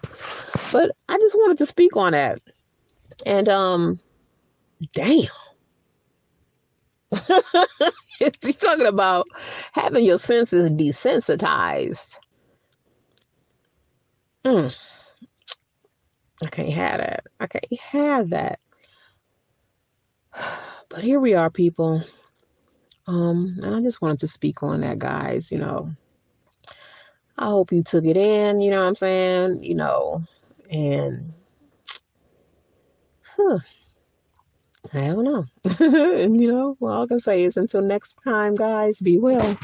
[0.73, 2.41] But I just wanted to speak on that.
[3.27, 3.99] And um
[4.95, 5.29] damn.
[8.21, 9.27] You're talking about
[9.73, 12.17] having your senses desensitized.
[14.45, 14.75] Mm.
[16.43, 17.25] I can't have that.
[17.41, 18.61] I can't have that.
[20.91, 22.05] But here we are, people.
[23.09, 25.51] Um, and I just wanted to speak on that, guys.
[25.51, 25.91] You know,
[27.37, 29.61] I hope you took it in, you know what I'm saying?
[29.61, 30.23] You know,
[30.71, 31.33] and
[33.37, 33.59] huh,
[34.93, 35.45] I don't know.
[35.81, 39.59] you know, all I can say is until next time, guys, be well.